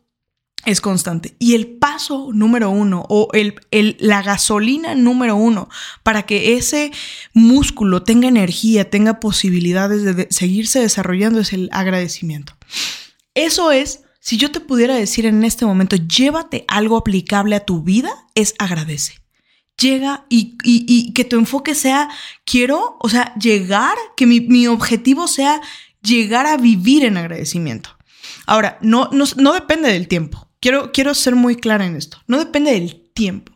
es 0.65 0.81
constante. 0.81 1.35
Y 1.39 1.53
el 1.53 1.67
paso 1.67 2.29
número 2.33 2.69
uno 2.69 3.05
o 3.09 3.29
el, 3.33 3.55
la 3.99 4.21
gasolina 4.23 4.95
número 4.95 5.35
uno 5.35 5.69
para 6.03 6.23
que 6.23 6.57
ese 6.57 6.91
músculo 7.33 8.03
tenga 8.03 8.27
energía, 8.27 8.89
tenga 8.89 9.19
posibilidades 9.19 10.03
de 10.03 10.27
seguirse 10.31 10.79
desarrollando 10.79 11.39
es 11.39 11.53
el 11.53 11.69
agradecimiento. 11.71 12.53
Eso 13.33 13.71
es 13.71 14.05
si 14.25 14.37
yo 14.37 14.49
te 14.49 14.59
pudiera 14.59 14.95
decir 14.95 15.27
en 15.27 15.43
este 15.43 15.67
momento, 15.67 15.97
llévate 15.97 16.65
algo 16.67 16.97
aplicable 16.97 17.55
a 17.55 17.63
tu 17.63 17.83
vida, 17.83 18.09
es 18.33 18.55
agradece. 18.57 19.21
Llega 19.77 20.25
y, 20.29 21.13
que 21.13 21.25
tu 21.25 21.37
enfoque 21.37 21.75
sea, 21.75 22.09
quiero, 22.43 22.97
o 23.01 23.07
sea, 23.07 23.35
llegar, 23.35 23.95
que 24.17 24.25
mi, 24.25 24.65
objetivo 24.65 25.27
sea 25.27 25.61
llegar 26.05 26.45
a 26.45 26.57
vivir 26.57 27.03
en 27.03 27.17
agradecimiento. 27.17 27.97
Ahora, 28.45 28.77
no, 28.81 29.09
no, 29.11 29.25
no 29.37 29.53
depende 29.53 29.91
del 29.91 30.07
tiempo. 30.07 30.49
Quiero, 30.59 30.91
quiero 30.91 31.13
ser 31.13 31.35
muy 31.35 31.55
clara 31.55 31.85
en 31.85 31.95
esto. 31.95 32.17
No 32.27 32.37
depende 32.37 32.71
del 32.71 33.09
tiempo. 33.13 33.53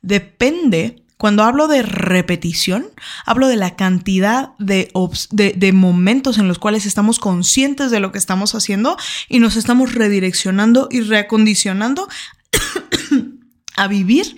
Depende 0.00 1.02
cuando 1.22 1.44
hablo 1.44 1.68
de 1.68 1.82
repetición, 1.82 2.88
hablo 3.24 3.46
de 3.46 3.54
la 3.54 3.76
cantidad 3.76 4.54
de, 4.58 4.90
de, 5.30 5.72
momentos 5.72 6.36
en 6.36 6.48
los 6.48 6.58
cuales 6.58 6.84
estamos 6.84 7.20
conscientes 7.20 7.92
de 7.92 8.00
lo 8.00 8.10
que 8.10 8.18
estamos 8.18 8.56
haciendo 8.56 8.96
y 9.28 9.38
nos 9.38 9.54
estamos 9.54 9.94
redireccionando 9.94 10.88
y 10.90 11.02
reacondicionando 11.02 12.08
a 13.76 13.86
vivir 13.86 14.36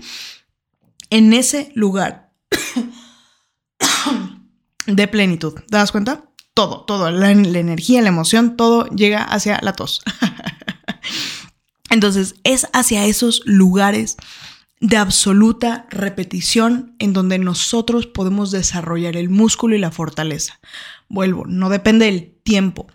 en 1.08 1.32
ese 1.32 1.72
lugar 1.74 2.34
de 4.86 5.08
plenitud. 5.08 5.54
¿Te 5.54 5.78
das 5.78 5.90
cuenta? 5.90 6.33
Todo, 6.54 6.84
todo, 6.84 7.10
la 7.10 7.30
energía, 7.30 8.00
la 8.00 8.08
emoción, 8.08 8.56
todo 8.56 8.86
llega 8.88 9.22
hacia 9.24 9.58
la 9.62 9.72
tos. 9.72 10.02
Entonces, 11.90 12.36
es 12.44 12.68
hacia 12.72 13.06
esos 13.06 13.42
lugares 13.44 14.16
de 14.80 14.96
absoluta 14.96 15.86
repetición 15.90 16.94
en 16.98 17.12
donde 17.12 17.38
nosotros 17.38 18.06
podemos 18.06 18.50
desarrollar 18.50 19.16
el 19.16 19.30
músculo 19.30 19.74
y 19.74 19.78
la 19.78 19.90
fortaleza. 19.90 20.60
Vuelvo, 21.08 21.44
no 21.46 21.70
depende 21.70 22.06
del 22.06 22.34
tiempo. 22.42 22.86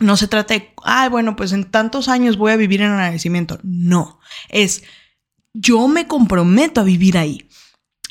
No 0.00 0.16
se 0.16 0.28
trata 0.28 0.54
de, 0.54 0.72
ay, 0.84 1.08
bueno, 1.08 1.36
pues 1.36 1.52
en 1.52 1.64
tantos 1.64 2.08
años 2.08 2.36
voy 2.36 2.52
a 2.52 2.56
vivir 2.56 2.82
en 2.82 2.90
agradecimiento. 2.92 3.58
No, 3.62 4.20
es 4.48 4.82
yo 5.54 5.86
me 5.88 6.06
comprometo 6.06 6.80
a 6.80 6.84
vivir 6.84 7.18
ahí. 7.18 7.48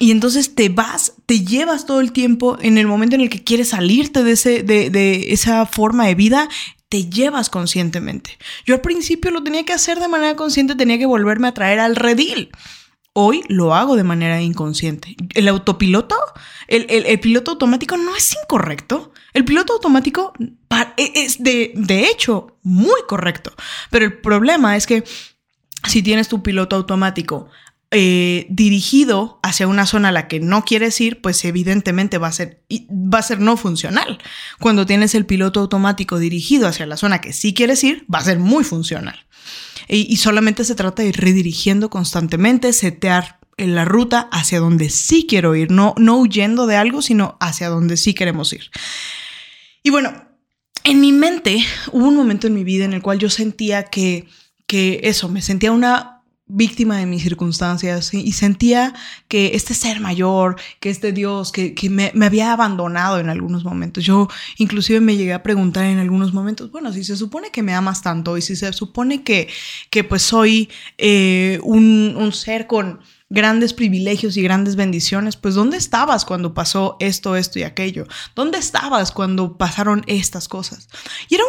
Y 0.02 0.10
entonces 0.10 0.56
te 0.56 0.70
vas, 0.70 1.14
te 1.28 1.42
llevas 1.42 1.86
todo 1.86 2.02
el 2.02 2.12
tiempo 2.12 2.58
en 2.60 2.80
el 2.80 2.88
momento 2.88 3.14
en 3.14 3.22
el 3.22 3.30
que 3.30 3.44
quieres 3.44 3.70
salirte 3.70 4.24
de, 4.24 4.32
ese, 4.32 4.64
de, 4.64 4.90
de 4.90 5.32
esa 5.32 5.68
forma 5.68 6.08
de 6.08 6.16
vida, 6.16 6.50
te 6.90 7.08
llevas 7.08 7.52
conscientemente. 7.52 8.40
Yo 8.66 8.74
al 8.74 8.82
principio 8.82 9.30
lo 9.30 9.44
tenía 9.44 9.64
que 9.64 9.74
hacer 9.74 10.00
de 10.00 10.08
manera 10.08 10.36
consciente, 10.36 10.74
tenía 10.74 10.98
que 10.98 11.06
volverme 11.06 11.50
a 11.50 11.54
traer 11.54 11.80
al 11.80 11.96
redil. 11.96 12.50
Hoy 13.14 13.44
lo 13.48 13.76
hago 13.76 13.96
de 13.96 14.04
manera 14.04 14.42
inconsciente. 14.42 15.16
El 15.36 15.48
autopiloto, 15.48 16.16
el, 16.68 17.20
piloto 17.20 17.52
automático 17.52 17.96
no 17.96 18.16
es 18.16 18.36
incorrecto. 18.42 19.14
El 19.34 19.46
piloto 19.46 19.74
automático 19.74 20.34
e, 20.98 21.12
es 21.14 21.44
de, 21.44 21.74
de 21.76 22.06
hecho 22.06 22.58
muy 22.64 23.02
correcto. 23.08 23.54
Pero 23.92 24.06
el 24.06 24.20
problema 24.20 24.76
es 24.76 24.88
que 24.88 25.04
si 25.88 26.02
tienes 26.02 26.28
tu 26.28 26.42
piloto 26.42 26.76
automático 26.76 27.50
eh, 27.92 28.48
dirigido 28.50 29.40
hacia 29.44 29.68
una 29.68 29.86
zona 29.86 30.10
a 30.10 30.12
la 30.12 30.28
que 30.28 30.40
no 30.40 30.64
quieres 30.64 31.00
ir, 31.02 31.22
pues 31.22 31.44
evidentemente 31.46 32.18
va 32.18 32.28
a 32.28 32.32
ser, 32.32 32.64
va 32.90 33.20
a 33.20 33.24
ser 33.24 33.40
no 33.40 33.58
funcional. 33.58 34.20
Cuando 34.60 34.86
tienes 34.86 35.14
el 35.14 35.26
piloto 35.26 35.60
automático 35.60 36.18
dirigido 36.18 36.68
hacia 36.68 36.86
la 36.86 36.98
zona 36.98 37.22
que 37.22 37.34
sí 37.34 37.54
quieres 37.54 37.84
ir, 37.84 38.06
va 38.14 38.20
a 38.20 38.24
ser 38.24 38.40
muy 38.40 38.64
funcional 38.64 39.26
y, 39.88 40.16
solamente 40.18 40.64
se 40.64 40.76
trata 40.76 41.04
de 41.04 41.10
ir 41.10 41.18
redirigiendo 41.18 41.90
constantemente, 41.90 42.72
setear 42.72 43.40
en 43.58 43.76
la 43.76 43.84
ruta 43.84 44.30
hacia 44.32 44.60
donde 44.60 44.90
sí 44.90 45.26
quiero 45.28 45.54
ir, 45.56 45.70
no, 45.70 45.94
no 45.98 46.18
huyendo 46.18 46.66
de 46.66 46.78
algo, 46.78 47.02
sino 47.02 47.38
hacia 47.42 47.68
donde 47.68 47.98
sí 47.98 48.14
queremos 48.14 48.54
ir. 48.54 48.72
Y 49.84 49.90
bueno, 49.90 50.14
en 50.86 51.02
mi 51.02 51.12
mente 51.12 51.64
hubo 51.92 52.08
un 52.08 52.16
momento 52.16 52.48
en 52.48 52.54
mi 52.54 52.64
vida 52.64 52.86
en 52.86 52.94
el 52.94 53.02
cual 53.02 53.20
yo 53.20 53.30
sentía 53.30 53.84
que, 53.84 54.28
que 54.66 55.02
eso, 55.04 55.28
me 55.28 55.42
sentía 55.42 55.74
una 55.74 56.21
víctima 56.54 56.98
de 56.98 57.06
mis 57.06 57.24
circunstancias 57.24 58.14
y 58.14 58.32
sentía 58.34 58.94
que 59.28 59.52
este 59.54 59.74
ser 59.74 60.00
mayor, 60.00 60.58
que 60.80 60.90
este 60.90 61.12
Dios, 61.14 61.52
que, 61.52 61.74
me, 61.90 62.12
había 62.26 62.52
abandonado 62.52 63.20
en 63.20 63.30
algunos 63.30 63.64
momentos. 63.64 64.04
Yo 64.04 64.28
inclusive 64.58 65.00
me 65.00 65.16
llegué 65.16 65.34
a 65.34 65.44
preguntar 65.44 65.86
en 65.86 66.00
algunos 66.00 66.34
momentos, 66.34 66.72
bueno, 66.72 66.92
si 66.92 67.04
se 67.04 67.16
supone 67.16 67.52
que 67.52 67.64
me 67.64 67.74
amas 67.74 68.02
tanto 68.02 68.38
y 68.38 68.42
si 68.42 68.56
se 68.56 68.74
supone 68.74 69.24
que, 69.24 69.48
que 69.90 70.04
pues 70.04 70.24
soy 70.24 70.70
eh, 70.98 71.60
un, 71.64 72.16
un 72.18 72.34
ser 72.34 72.68
con 72.68 73.00
grandes 73.30 73.74
privilegios 73.74 74.36
y 74.36 74.42
grandes 74.42 74.76
bendiciones, 74.76 75.38
pues 75.38 75.56
¿dónde 75.56 75.78
estabas 75.78 76.26
cuando 76.26 76.54
pasó 76.54 76.98
esto, 77.00 77.38
esto 77.38 77.60
y 77.60 77.64
aquello? 77.64 78.06
¿Dónde 78.36 78.58
estabas 78.58 79.12
cuando 79.12 79.58
pasaron 79.58 80.04
estas 80.08 80.50
cosas? 80.50 80.90
Y 81.30 81.36
era 81.36 81.44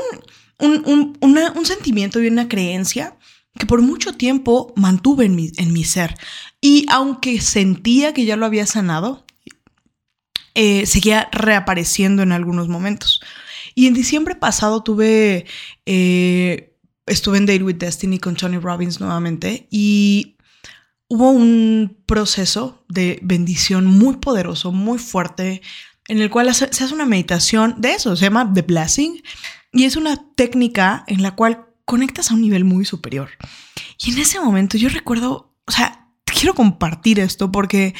un, 0.60 1.16
un, 1.20 1.38
un 1.56 1.66
sentimiento 1.66 2.22
y 2.22 2.28
una 2.28 2.48
creencia 2.48 3.16
que 3.58 3.66
por 3.66 3.82
mucho 3.82 4.14
tiempo 4.14 4.72
mantuve 4.76 5.26
en 5.26 5.36
mi, 5.36 5.52
en 5.56 5.72
mi 5.72 5.84
ser. 5.84 6.14
Y 6.60 6.86
aunque 6.90 7.40
sentía 7.40 8.14
que 8.14 8.24
ya 8.24 8.36
lo 8.36 8.46
había 8.46 8.66
sanado, 8.66 9.24
eh, 10.54 10.86
seguía 10.86 11.28
reapareciendo 11.32 12.22
en 12.22 12.32
algunos 12.32 12.68
momentos. 12.68 13.20
Y 13.74 13.86
en 13.86 13.94
diciembre 13.94 14.34
pasado 14.34 14.82
tuve, 14.82 15.46
eh, 15.86 16.76
estuve 17.06 17.38
en 17.38 17.46
Date 17.46 17.62
with 17.62 17.76
Destiny 17.76 18.18
con 18.18 18.36
Tony 18.36 18.58
Robbins 18.58 19.00
nuevamente 19.00 19.66
y 19.70 20.36
hubo 21.08 21.30
un 21.30 21.96
proceso 22.06 22.84
de 22.88 23.18
bendición 23.22 23.86
muy 23.86 24.16
poderoso, 24.16 24.72
muy 24.72 24.98
fuerte, 24.98 25.62
en 26.08 26.20
el 26.20 26.30
cual 26.30 26.54
se 26.54 26.64
hace 26.66 26.94
una 26.94 27.06
meditación 27.06 27.76
de 27.78 27.92
eso, 27.92 28.16
se 28.16 28.24
llama 28.24 28.50
The 28.52 28.62
Blessing, 28.62 29.22
y 29.72 29.84
es 29.84 29.96
una 29.96 30.22
técnica 30.34 31.04
en 31.06 31.22
la 31.22 31.34
cual 31.34 31.66
conectas 31.84 32.30
a 32.30 32.34
un 32.34 32.42
nivel 32.42 32.64
muy 32.64 32.84
superior. 32.84 33.30
Y 33.98 34.12
en 34.12 34.18
ese 34.18 34.40
momento 34.40 34.76
yo 34.76 34.88
recuerdo, 34.88 35.56
o 35.66 35.72
sea, 35.72 36.08
quiero 36.24 36.54
compartir 36.54 37.20
esto 37.20 37.52
porque 37.52 37.94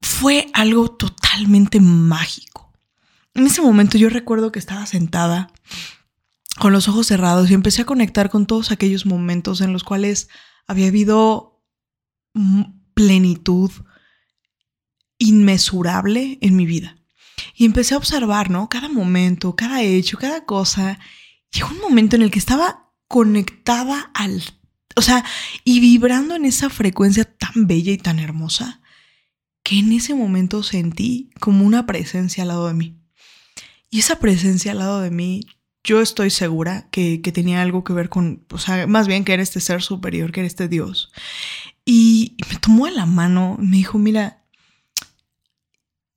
fue 0.00 0.48
algo 0.54 0.90
totalmente 0.90 1.80
mágico. 1.80 2.72
En 3.34 3.46
ese 3.46 3.62
momento 3.62 3.98
yo 3.98 4.08
recuerdo 4.08 4.52
que 4.52 4.58
estaba 4.58 4.86
sentada 4.86 5.52
con 6.58 6.72
los 6.72 6.88
ojos 6.88 7.06
cerrados 7.06 7.50
y 7.50 7.54
empecé 7.54 7.82
a 7.82 7.86
conectar 7.86 8.30
con 8.30 8.46
todos 8.46 8.70
aquellos 8.70 9.06
momentos 9.06 9.60
en 9.60 9.72
los 9.72 9.84
cuales 9.84 10.28
había 10.66 10.88
habido 10.88 11.62
plenitud 12.94 13.70
inmesurable 15.18 16.38
en 16.40 16.56
mi 16.56 16.66
vida. 16.66 16.96
Y 17.54 17.64
empecé 17.64 17.94
a 17.94 17.98
observar, 17.98 18.50
¿no? 18.50 18.68
Cada 18.68 18.88
momento, 18.88 19.56
cada 19.56 19.82
hecho, 19.82 20.18
cada 20.18 20.44
cosa 20.44 20.98
llegó 21.52 21.68
un 21.70 21.80
momento 21.80 22.16
en 22.16 22.22
el 22.22 22.30
que 22.30 22.38
estaba 22.38 22.92
conectada 23.08 24.10
al, 24.14 24.42
o 24.96 25.02
sea, 25.02 25.24
y 25.64 25.80
vibrando 25.80 26.36
en 26.36 26.44
esa 26.44 26.70
frecuencia 26.70 27.24
tan 27.24 27.66
bella 27.66 27.92
y 27.92 27.98
tan 27.98 28.18
hermosa, 28.18 28.80
que 29.62 29.78
en 29.78 29.92
ese 29.92 30.14
momento 30.14 30.62
sentí 30.62 31.30
como 31.40 31.64
una 31.66 31.86
presencia 31.86 32.42
al 32.42 32.48
lado 32.48 32.68
de 32.68 32.74
mí. 32.74 32.96
Y 33.90 33.98
esa 33.98 34.18
presencia 34.20 34.72
al 34.72 34.78
lado 34.78 35.00
de 35.00 35.10
mí, 35.10 35.40
yo 35.82 36.00
estoy 36.00 36.30
segura 36.30 36.88
que, 36.90 37.18
tenía 37.18 37.62
algo 37.62 37.84
que 37.84 37.92
ver 37.92 38.08
con, 38.08 38.46
o 38.50 38.58
sea, 38.58 38.86
más 38.86 39.08
bien 39.08 39.24
que 39.24 39.32
era 39.32 39.42
este 39.42 39.60
ser 39.60 39.82
superior, 39.82 40.32
que 40.32 40.40
era 40.40 40.46
este 40.46 40.68
Dios. 40.68 41.10
Y, 41.84 42.36
y 42.36 42.52
me 42.52 42.60
tomó 42.60 42.86
de 42.86 42.92
la 42.92 43.06
mano, 43.06 43.56
me 43.60 43.78
dijo, 43.78 43.98
mira, 43.98 44.44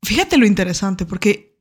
fíjate 0.03 0.37
lo 0.37 0.45
interesante, 0.45 1.05
porque 1.05 1.52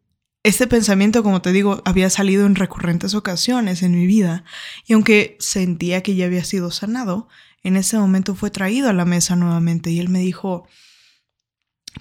este 0.42 0.66
pensamiento, 0.66 1.22
como 1.22 1.40
te 1.40 1.52
digo, 1.52 1.82
había 1.84 2.10
salido 2.10 2.46
en 2.46 2.56
recurrentes 2.56 3.14
ocasiones 3.14 3.82
en 3.82 3.92
mi 3.92 4.06
vida 4.06 4.44
y 4.86 4.94
aunque 4.94 5.36
sentía 5.38 6.02
que 6.02 6.16
ya 6.16 6.26
había 6.26 6.44
sido 6.44 6.70
sanado, 6.70 7.28
en 7.62 7.76
ese 7.76 7.96
momento 7.96 8.34
fue 8.34 8.50
traído 8.50 8.88
a 8.88 8.92
la 8.92 9.04
mesa 9.04 9.36
nuevamente 9.36 9.90
y 9.90 10.00
él 10.00 10.08
me 10.08 10.18
dijo, 10.18 10.66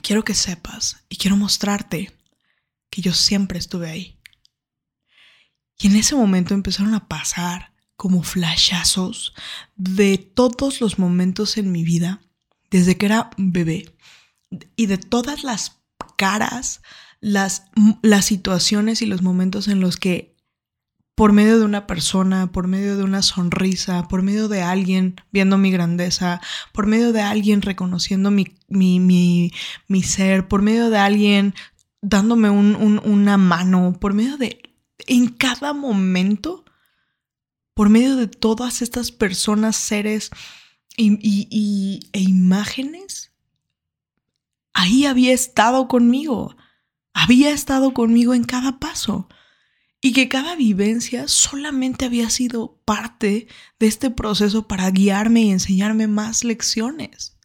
quiero 0.02 0.24
que 0.24 0.34
sepas 0.34 1.06
y 1.08 1.18
quiero 1.18 1.38
mostrarte 1.38 2.12
que 2.90 3.02
yo 3.02 3.14
siempre 3.14 3.60
estuve 3.60 3.90
ahí. 3.90 4.20
Y 5.80 5.88
en 5.88 5.96
ese 5.96 6.16
momento 6.16 6.54
empezaron 6.54 6.94
a 6.94 7.08
pasar 7.08 7.74
como 7.96 8.24
flashazos 8.24 9.34
de 9.76 10.18
todos 10.18 10.82
los 10.82 10.98
momentos 10.98 11.58
en 11.58 11.72
mi 11.72 11.84
vida, 11.84 12.22
desde 12.72 12.98
que 12.98 13.06
era 13.06 13.30
bebé, 13.38 13.96
y 14.76 14.88
de 14.88 14.98
todas 14.98 15.44
las 15.44 15.82
caras, 16.18 16.82
las, 17.22 17.66
las 18.02 18.26
situaciones 18.26 19.02
y 19.02 19.06
los 19.06 19.22
momentos 19.22 19.68
en 19.68 19.80
los 19.80 19.96
que 19.96 20.32
por 21.16 21.34
medio 21.34 21.60
de 21.60 21.66
una 21.66 21.86
persona, 21.86 22.52
por 22.52 22.68
medio 22.68 22.98
de 22.98 23.04
una 23.04 23.22
sonrisa, 23.22 24.08
por 24.08 24.24
medio 24.24 24.48
de 24.48 24.64
alguien 24.64 25.22
viendo 25.32 25.58
mi 25.58 25.70
grandeza, 25.70 26.42
por 26.74 26.88
medio 26.88 27.14
de 27.14 27.22
alguien 27.22 27.62
reconociendo 27.62 28.32
mi, 28.32 28.58
mi, 28.68 29.00
mi, 29.88 30.04
ser, 30.04 30.48
por 30.48 30.64
medio 30.64 30.90
de 30.90 30.98
alguien 30.98 31.54
dándome 32.02 32.50
una 32.50 33.38
mano, 33.38 33.98
por 34.00 34.14
medio 34.14 34.38
de... 34.38 34.64
En 35.06 35.28
cada 35.28 35.74
momento, 35.74 36.66
por 37.76 37.90
medio 37.90 38.16
de 38.16 38.28
todas 38.28 38.82
estas 38.82 39.12
personas, 39.12 39.76
seres 39.76 40.32
y, 40.98 42.10
e 42.14 42.20
imágenes, 42.20 43.32
ahí 44.74 45.06
había 45.06 45.34
estado 45.34 45.88
conmigo, 45.88 46.56
había 47.14 47.52
estado 47.52 47.94
conmigo 47.94 48.34
en 48.34 48.44
cada 48.44 48.80
paso 48.80 49.28
y 50.02 50.14
que 50.14 50.28
cada 50.28 50.56
vivencia 50.56 51.28
solamente 51.28 52.06
había 52.06 52.30
sido 52.30 52.82
parte 52.86 53.48
de 53.80 53.88
este 53.88 54.10
proceso 54.10 54.68
para 54.68 54.90
guiarme 54.90 55.42
y 55.44 55.52
enseñarme 55.52 56.08
más 56.08 56.44
lecciones. 56.44 57.38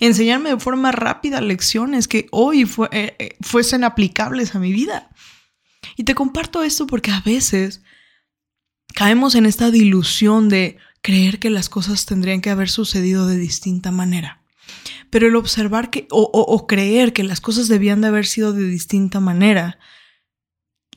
Enseñarme 0.00 0.50
de 0.50 0.60
forma 0.60 0.92
rápida 0.92 1.40
lecciones 1.40 2.06
que 2.08 2.26
hoy 2.32 2.68
eh, 2.90 3.16
eh, 3.18 3.36
fuesen 3.40 3.84
aplicables 3.84 4.54
a 4.54 4.58
mi 4.58 4.72
vida. 4.72 5.10
Y 5.96 6.04
te 6.04 6.14
comparto 6.14 6.62
esto 6.62 6.86
porque 6.86 7.12
a 7.12 7.20
veces 7.20 7.82
caemos 8.94 9.34
en 9.34 9.46
esta 9.46 9.70
dilución 9.70 10.48
de 10.48 10.76
creer 11.00 11.38
que 11.38 11.50
las 11.50 11.68
cosas 11.68 12.04
tendrían 12.04 12.40
que 12.40 12.50
haber 12.50 12.68
sucedido 12.68 13.26
de 13.26 13.38
distinta 13.38 13.90
manera. 13.90 14.42
Pero 15.10 15.28
el 15.28 15.36
observar 15.36 15.90
que, 15.90 16.06
o, 16.10 16.22
o 16.22 16.66
creer 16.66 17.12
que 17.12 17.22
las 17.22 17.40
cosas 17.40 17.68
debían 17.68 18.00
de 18.00 18.08
haber 18.08 18.26
sido 18.26 18.52
de 18.52 18.66
distinta 18.66 19.20
manera, 19.20 19.78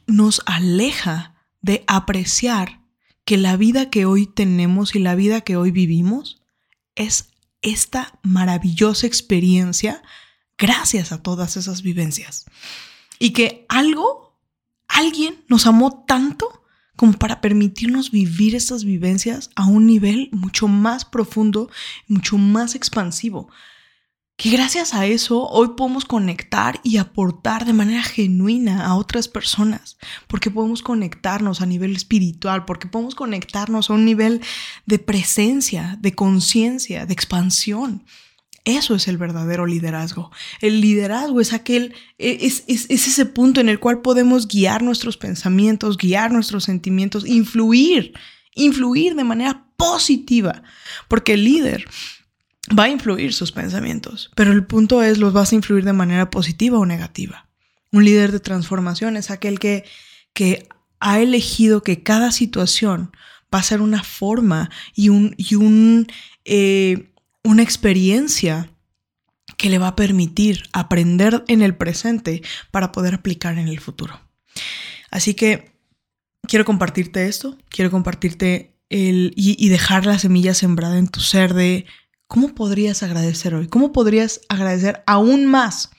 nos 0.08 0.42
aleja 0.46 1.36
de 1.62 1.84
apreciar 1.88 2.82
que 3.26 3.38
la 3.38 3.58
vida 3.58 3.90
que 3.90 4.06
hoy 4.06 4.26
tenemos 4.26 4.96
y 4.96 5.00
la 5.00 5.16
vida 5.16 5.42
que 5.42 5.56
hoy 5.56 5.72
vivimos 5.72 6.42
es 6.96 7.30
esta 7.62 8.20
maravillosa 8.24 9.06
experiencia 9.06 10.02
gracias 10.58 11.12
a 11.12 11.22
todas 11.22 11.58
esas 11.58 11.82
vivencias. 11.82 12.46
Y 13.20 13.32
que 13.32 13.66
algo, 13.70 14.40
alguien 14.88 15.44
nos 15.48 15.68
amó 15.68 16.06
tanto 16.08 16.64
como 16.96 17.14
para 17.14 17.40
permitirnos 17.40 18.12
vivir 18.12 18.56
estas 18.56 18.84
vivencias 18.84 19.52
a 19.56 19.66
un 19.66 19.86
nivel 19.86 20.30
mucho 20.32 20.68
más 20.68 21.06
profundo, 21.06 21.70
mucho 22.08 22.38
más 22.38 22.76
expansivo 22.76 23.50
que 24.40 24.52
gracias 24.52 24.94
a 24.94 25.06
eso 25.06 25.46
hoy 25.50 25.72
podemos 25.76 26.06
conectar 26.06 26.80
y 26.82 26.96
aportar 26.96 27.66
de 27.66 27.74
manera 27.74 28.02
genuina 28.02 28.86
a 28.86 28.96
otras 28.96 29.28
personas, 29.28 29.98
porque 30.28 30.50
podemos 30.50 30.82
conectarnos 30.82 31.60
a 31.60 31.66
nivel 31.66 31.94
espiritual, 31.94 32.64
porque 32.64 32.88
podemos 32.88 33.16
conectarnos 33.16 33.90
a 33.90 33.94
un 33.94 34.06
nivel 34.06 34.40
de 34.86 34.98
presencia, 34.98 35.98
de 36.00 36.16
conciencia, 36.16 37.06
de 37.06 37.14
expansión. 37.14 38.06
Eso 38.64 38.96
es 38.96 39.10
el 39.10 39.18
verdadero 39.18 39.66
liderazgo. 39.66 40.32
El 40.62 40.80
liderazgo 40.80 41.42
es 41.42 41.52
aquel, 41.52 41.94
es, 42.18 42.64
es, 42.68 42.90
ese 42.90 43.26
punto 43.26 43.60
en 43.60 43.68
el 43.68 43.82
cual 43.82 44.00
podemos 44.02 44.48
guiar 44.48 44.84
nuestros 44.84 45.18
pensamientos, 45.18 45.98
guiar 45.98 46.32
nuestros 46.32 46.64
sentimientos, 46.64 47.28
influir, 47.28 48.14
influir 48.56 49.16
de 49.16 49.24
manera 49.26 49.66
positiva, 49.76 50.64
porque 51.10 51.34
el 51.34 51.44
líder 51.44 51.86
va 52.78 52.84
a 52.84 52.90
influir 52.90 53.34
sus 53.34 53.52
pensamientos, 53.52 54.32
pero 54.36 54.52
el 54.52 54.66
punto 54.66 55.02
es, 55.02 55.18
los 55.18 55.34
vas 55.34 55.52
a 55.52 55.56
influir 55.56 55.84
de 55.86 55.94
manera 55.94 56.30
positiva 56.30 56.80
o 56.80 56.86
negativa. 56.86 57.48
Un 57.92 58.06
líder 58.06 58.32
de 58.32 58.40
transformación 58.40 59.18
es 59.18 59.32
aquel 59.32 59.60
que, 59.60 59.86
que 60.34 60.68
ha 61.00 61.20
elegido 61.20 61.82
que 61.82 62.04
cada 62.04 62.32
situación 62.32 63.12
va 63.54 63.60
a 63.60 63.64
ser 63.64 63.82
una 63.82 64.04
forma 64.04 64.70
y, 64.94 65.10
un, 65.10 65.34
y 65.38 65.56
un, 65.56 66.08
eh, 66.46 67.12
una 67.44 67.64
experiencia 67.64 68.72
que 69.58 69.70
le 69.70 69.80
va 69.80 69.90
a 69.90 69.96
permitir 69.96 70.64
aprender 70.72 71.44
en 71.48 71.62
el 71.62 71.76
presente 71.76 72.44
para 72.72 72.92
poder 72.92 73.16
aplicar 73.16 73.58
en 73.58 73.68
el 73.68 73.80
futuro. 73.80 74.22
Así 75.10 75.34
que 75.34 75.72
quiero 76.48 76.66
compartirte 76.66 77.28
esto, 77.28 77.58
quiero 77.70 77.90
compartirte 77.90 78.76
el, 78.90 79.34
y, 79.36 79.56
y 79.64 79.70
dejar 79.70 80.06
la 80.06 80.20
semilla 80.20 80.54
sembrada 80.54 80.98
en 80.98 81.08
tu 81.08 81.20
ser 81.20 81.54
de 81.54 81.86
¿Cómo 82.30 82.54
podrías 82.54 83.02
agradecer 83.02 83.56
hoy? 83.56 83.68
¿Cómo 83.68 83.92
podrías 83.92 84.42
agradecer 84.50 85.02
aún 85.08 85.48
más 85.48 85.90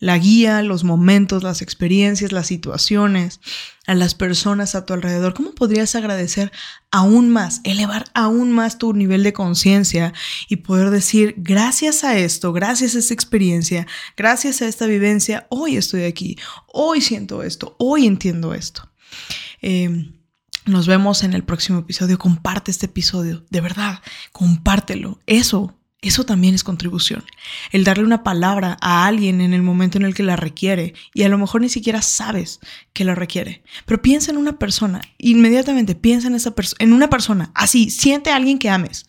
la 0.00 0.18
guía, 0.18 0.60
los 0.62 0.82
momentos, 0.82 1.44
las 1.44 1.62
experiencias, 1.62 2.32
las 2.32 2.48
situaciones, 2.48 3.38
a 3.86 3.94
las 3.94 4.16
personas 4.16 4.74
a 4.74 4.84
tu 4.84 4.92
alrededor? 4.92 5.34
¿Cómo 5.34 5.52
podrías 5.52 5.94
agradecer 5.94 6.50
aún 6.90 7.30
más, 7.30 7.60
elevar 7.62 8.06
aún 8.12 8.50
más 8.50 8.78
tu 8.78 8.92
nivel 8.92 9.22
de 9.22 9.32
conciencia 9.32 10.12
y 10.48 10.56
poder 10.56 10.90
decir, 10.90 11.34
gracias 11.36 12.02
a 12.02 12.18
esto, 12.18 12.52
gracias 12.52 12.96
a 12.96 12.98
esta 12.98 13.14
experiencia, 13.14 13.86
gracias 14.16 14.60
a 14.62 14.66
esta 14.66 14.86
vivencia, 14.86 15.46
hoy 15.48 15.76
estoy 15.76 16.02
aquí, 16.02 16.36
hoy 16.66 17.00
siento 17.00 17.44
esto, 17.44 17.76
hoy 17.78 18.08
entiendo 18.08 18.52
esto? 18.52 18.90
Eh, 19.62 20.10
nos 20.68 20.86
vemos 20.86 21.24
en 21.24 21.32
el 21.32 21.44
próximo 21.44 21.80
episodio. 21.80 22.18
Comparte 22.18 22.70
este 22.70 22.86
episodio, 22.86 23.44
de 23.50 23.60
verdad, 23.60 24.00
compártelo. 24.32 25.20
Eso, 25.26 25.78
eso 26.00 26.24
también 26.24 26.54
es 26.54 26.64
contribución. 26.64 27.24
El 27.72 27.84
darle 27.84 28.04
una 28.04 28.22
palabra 28.22 28.76
a 28.80 29.06
alguien 29.06 29.40
en 29.40 29.52
el 29.52 29.62
momento 29.62 29.98
en 29.98 30.04
el 30.04 30.14
que 30.14 30.22
la 30.22 30.36
requiere 30.36 30.94
y 31.14 31.22
a 31.22 31.28
lo 31.28 31.38
mejor 31.38 31.60
ni 31.60 31.68
siquiera 31.68 32.02
sabes 32.02 32.60
que 32.92 33.04
la 33.04 33.14
requiere. 33.14 33.62
Pero 33.86 34.02
piensa 34.02 34.30
en 34.30 34.36
una 34.36 34.58
persona, 34.58 35.00
inmediatamente 35.18 35.94
piensa 35.94 36.28
en 36.28 36.34
esa 36.34 36.54
persona, 36.54 36.78
en 36.80 36.92
una 36.92 37.10
persona, 37.10 37.50
así, 37.54 37.90
siente 37.90 38.30
a 38.30 38.36
alguien 38.36 38.58
que 38.58 38.70
ames 38.70 39.06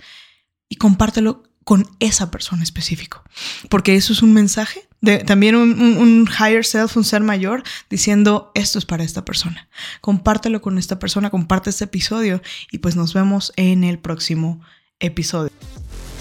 y 0.70 0.76
compártelo 0.76 1.49
con 1.64 1.88
esa 2.00 2.32
persona 2.32 2.64
específico. 2.64 3.24
Porque 3.70 3.96
eso 3.96 4.14
es 4.14 4.22
un 4.22 4.34
mensaje, 4.34 4.88
de, 5.02 5.20
también 5.20 5.56
un, 5.56 6.28
higher 6.28 6.66
self, 6.66 6.98
un 6.98 7.04
ser 7.04 7.22
mayor, 7.22 7.64
diciendo 7.90 8.52
esto 8.56 8.80
es 8.80 8.86
para 8.86 9.04
esta 9.04 9.26
persona. 9.26 9.70
Compártelo 10.02 10.62
con 10.62 10.78
esta 10.78 11.00
persona, 11.00 11.30
comparte 11.30 11.70
este 11.70 11.86
episodio 11.86 12.42
y 12.72 12.80
pues 12.80 12.96
nos 12.96 13.14
vemos 13.14 13.54
en 13.56 13.84
el 13.84 14.00
próximo 14.00 14.62
episodio. 15.00 15.52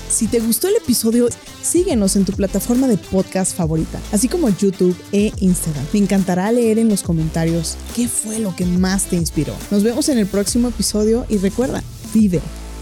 Si 0.08 0.26
te 0.26 0.40
gustó 0.40 0.68
el 0.68 0.76
episodio, 0.76 1.28
síguenos 1.62 2.16
en 2.16 2.24
tu 2.24 2.32
plataforma 2.32 2.88
de 2.88 2.96
podcast 2.96 3.54
favorita, 3.54 4.00
así 4.10 4.26
como 4.26 4.48
YouTube 4.48 4.96
e 5.12 5.32
Instagram. 5.38 5.84
Me 5.92 5.98
encantará 5.98 6.50
leer 6.50 6.78
en 6.78 6.88
los 6.88 7.02
comentarios 7.02 7.76
qué 7.94 8.08
fue 8.08 8.38
lo 8.38 8.56
que 8.56 8.64
más 8.64 9.04
te 9.04 9.16
inspiró. 9.16 9.54
Nos 9.70 9.82
vemos 9.82 10.08
en 10.08 10.18
el 10.18 10.26
próximo 10.26 10.68
episodio 10.68 11.26
y 11.28 11.36
recuerda, 11.36 11.82
vive 12.14 12.40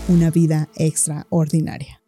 una 0.09 0.31
vida 0.31 0.69
extraordinaria. 0.77 2.01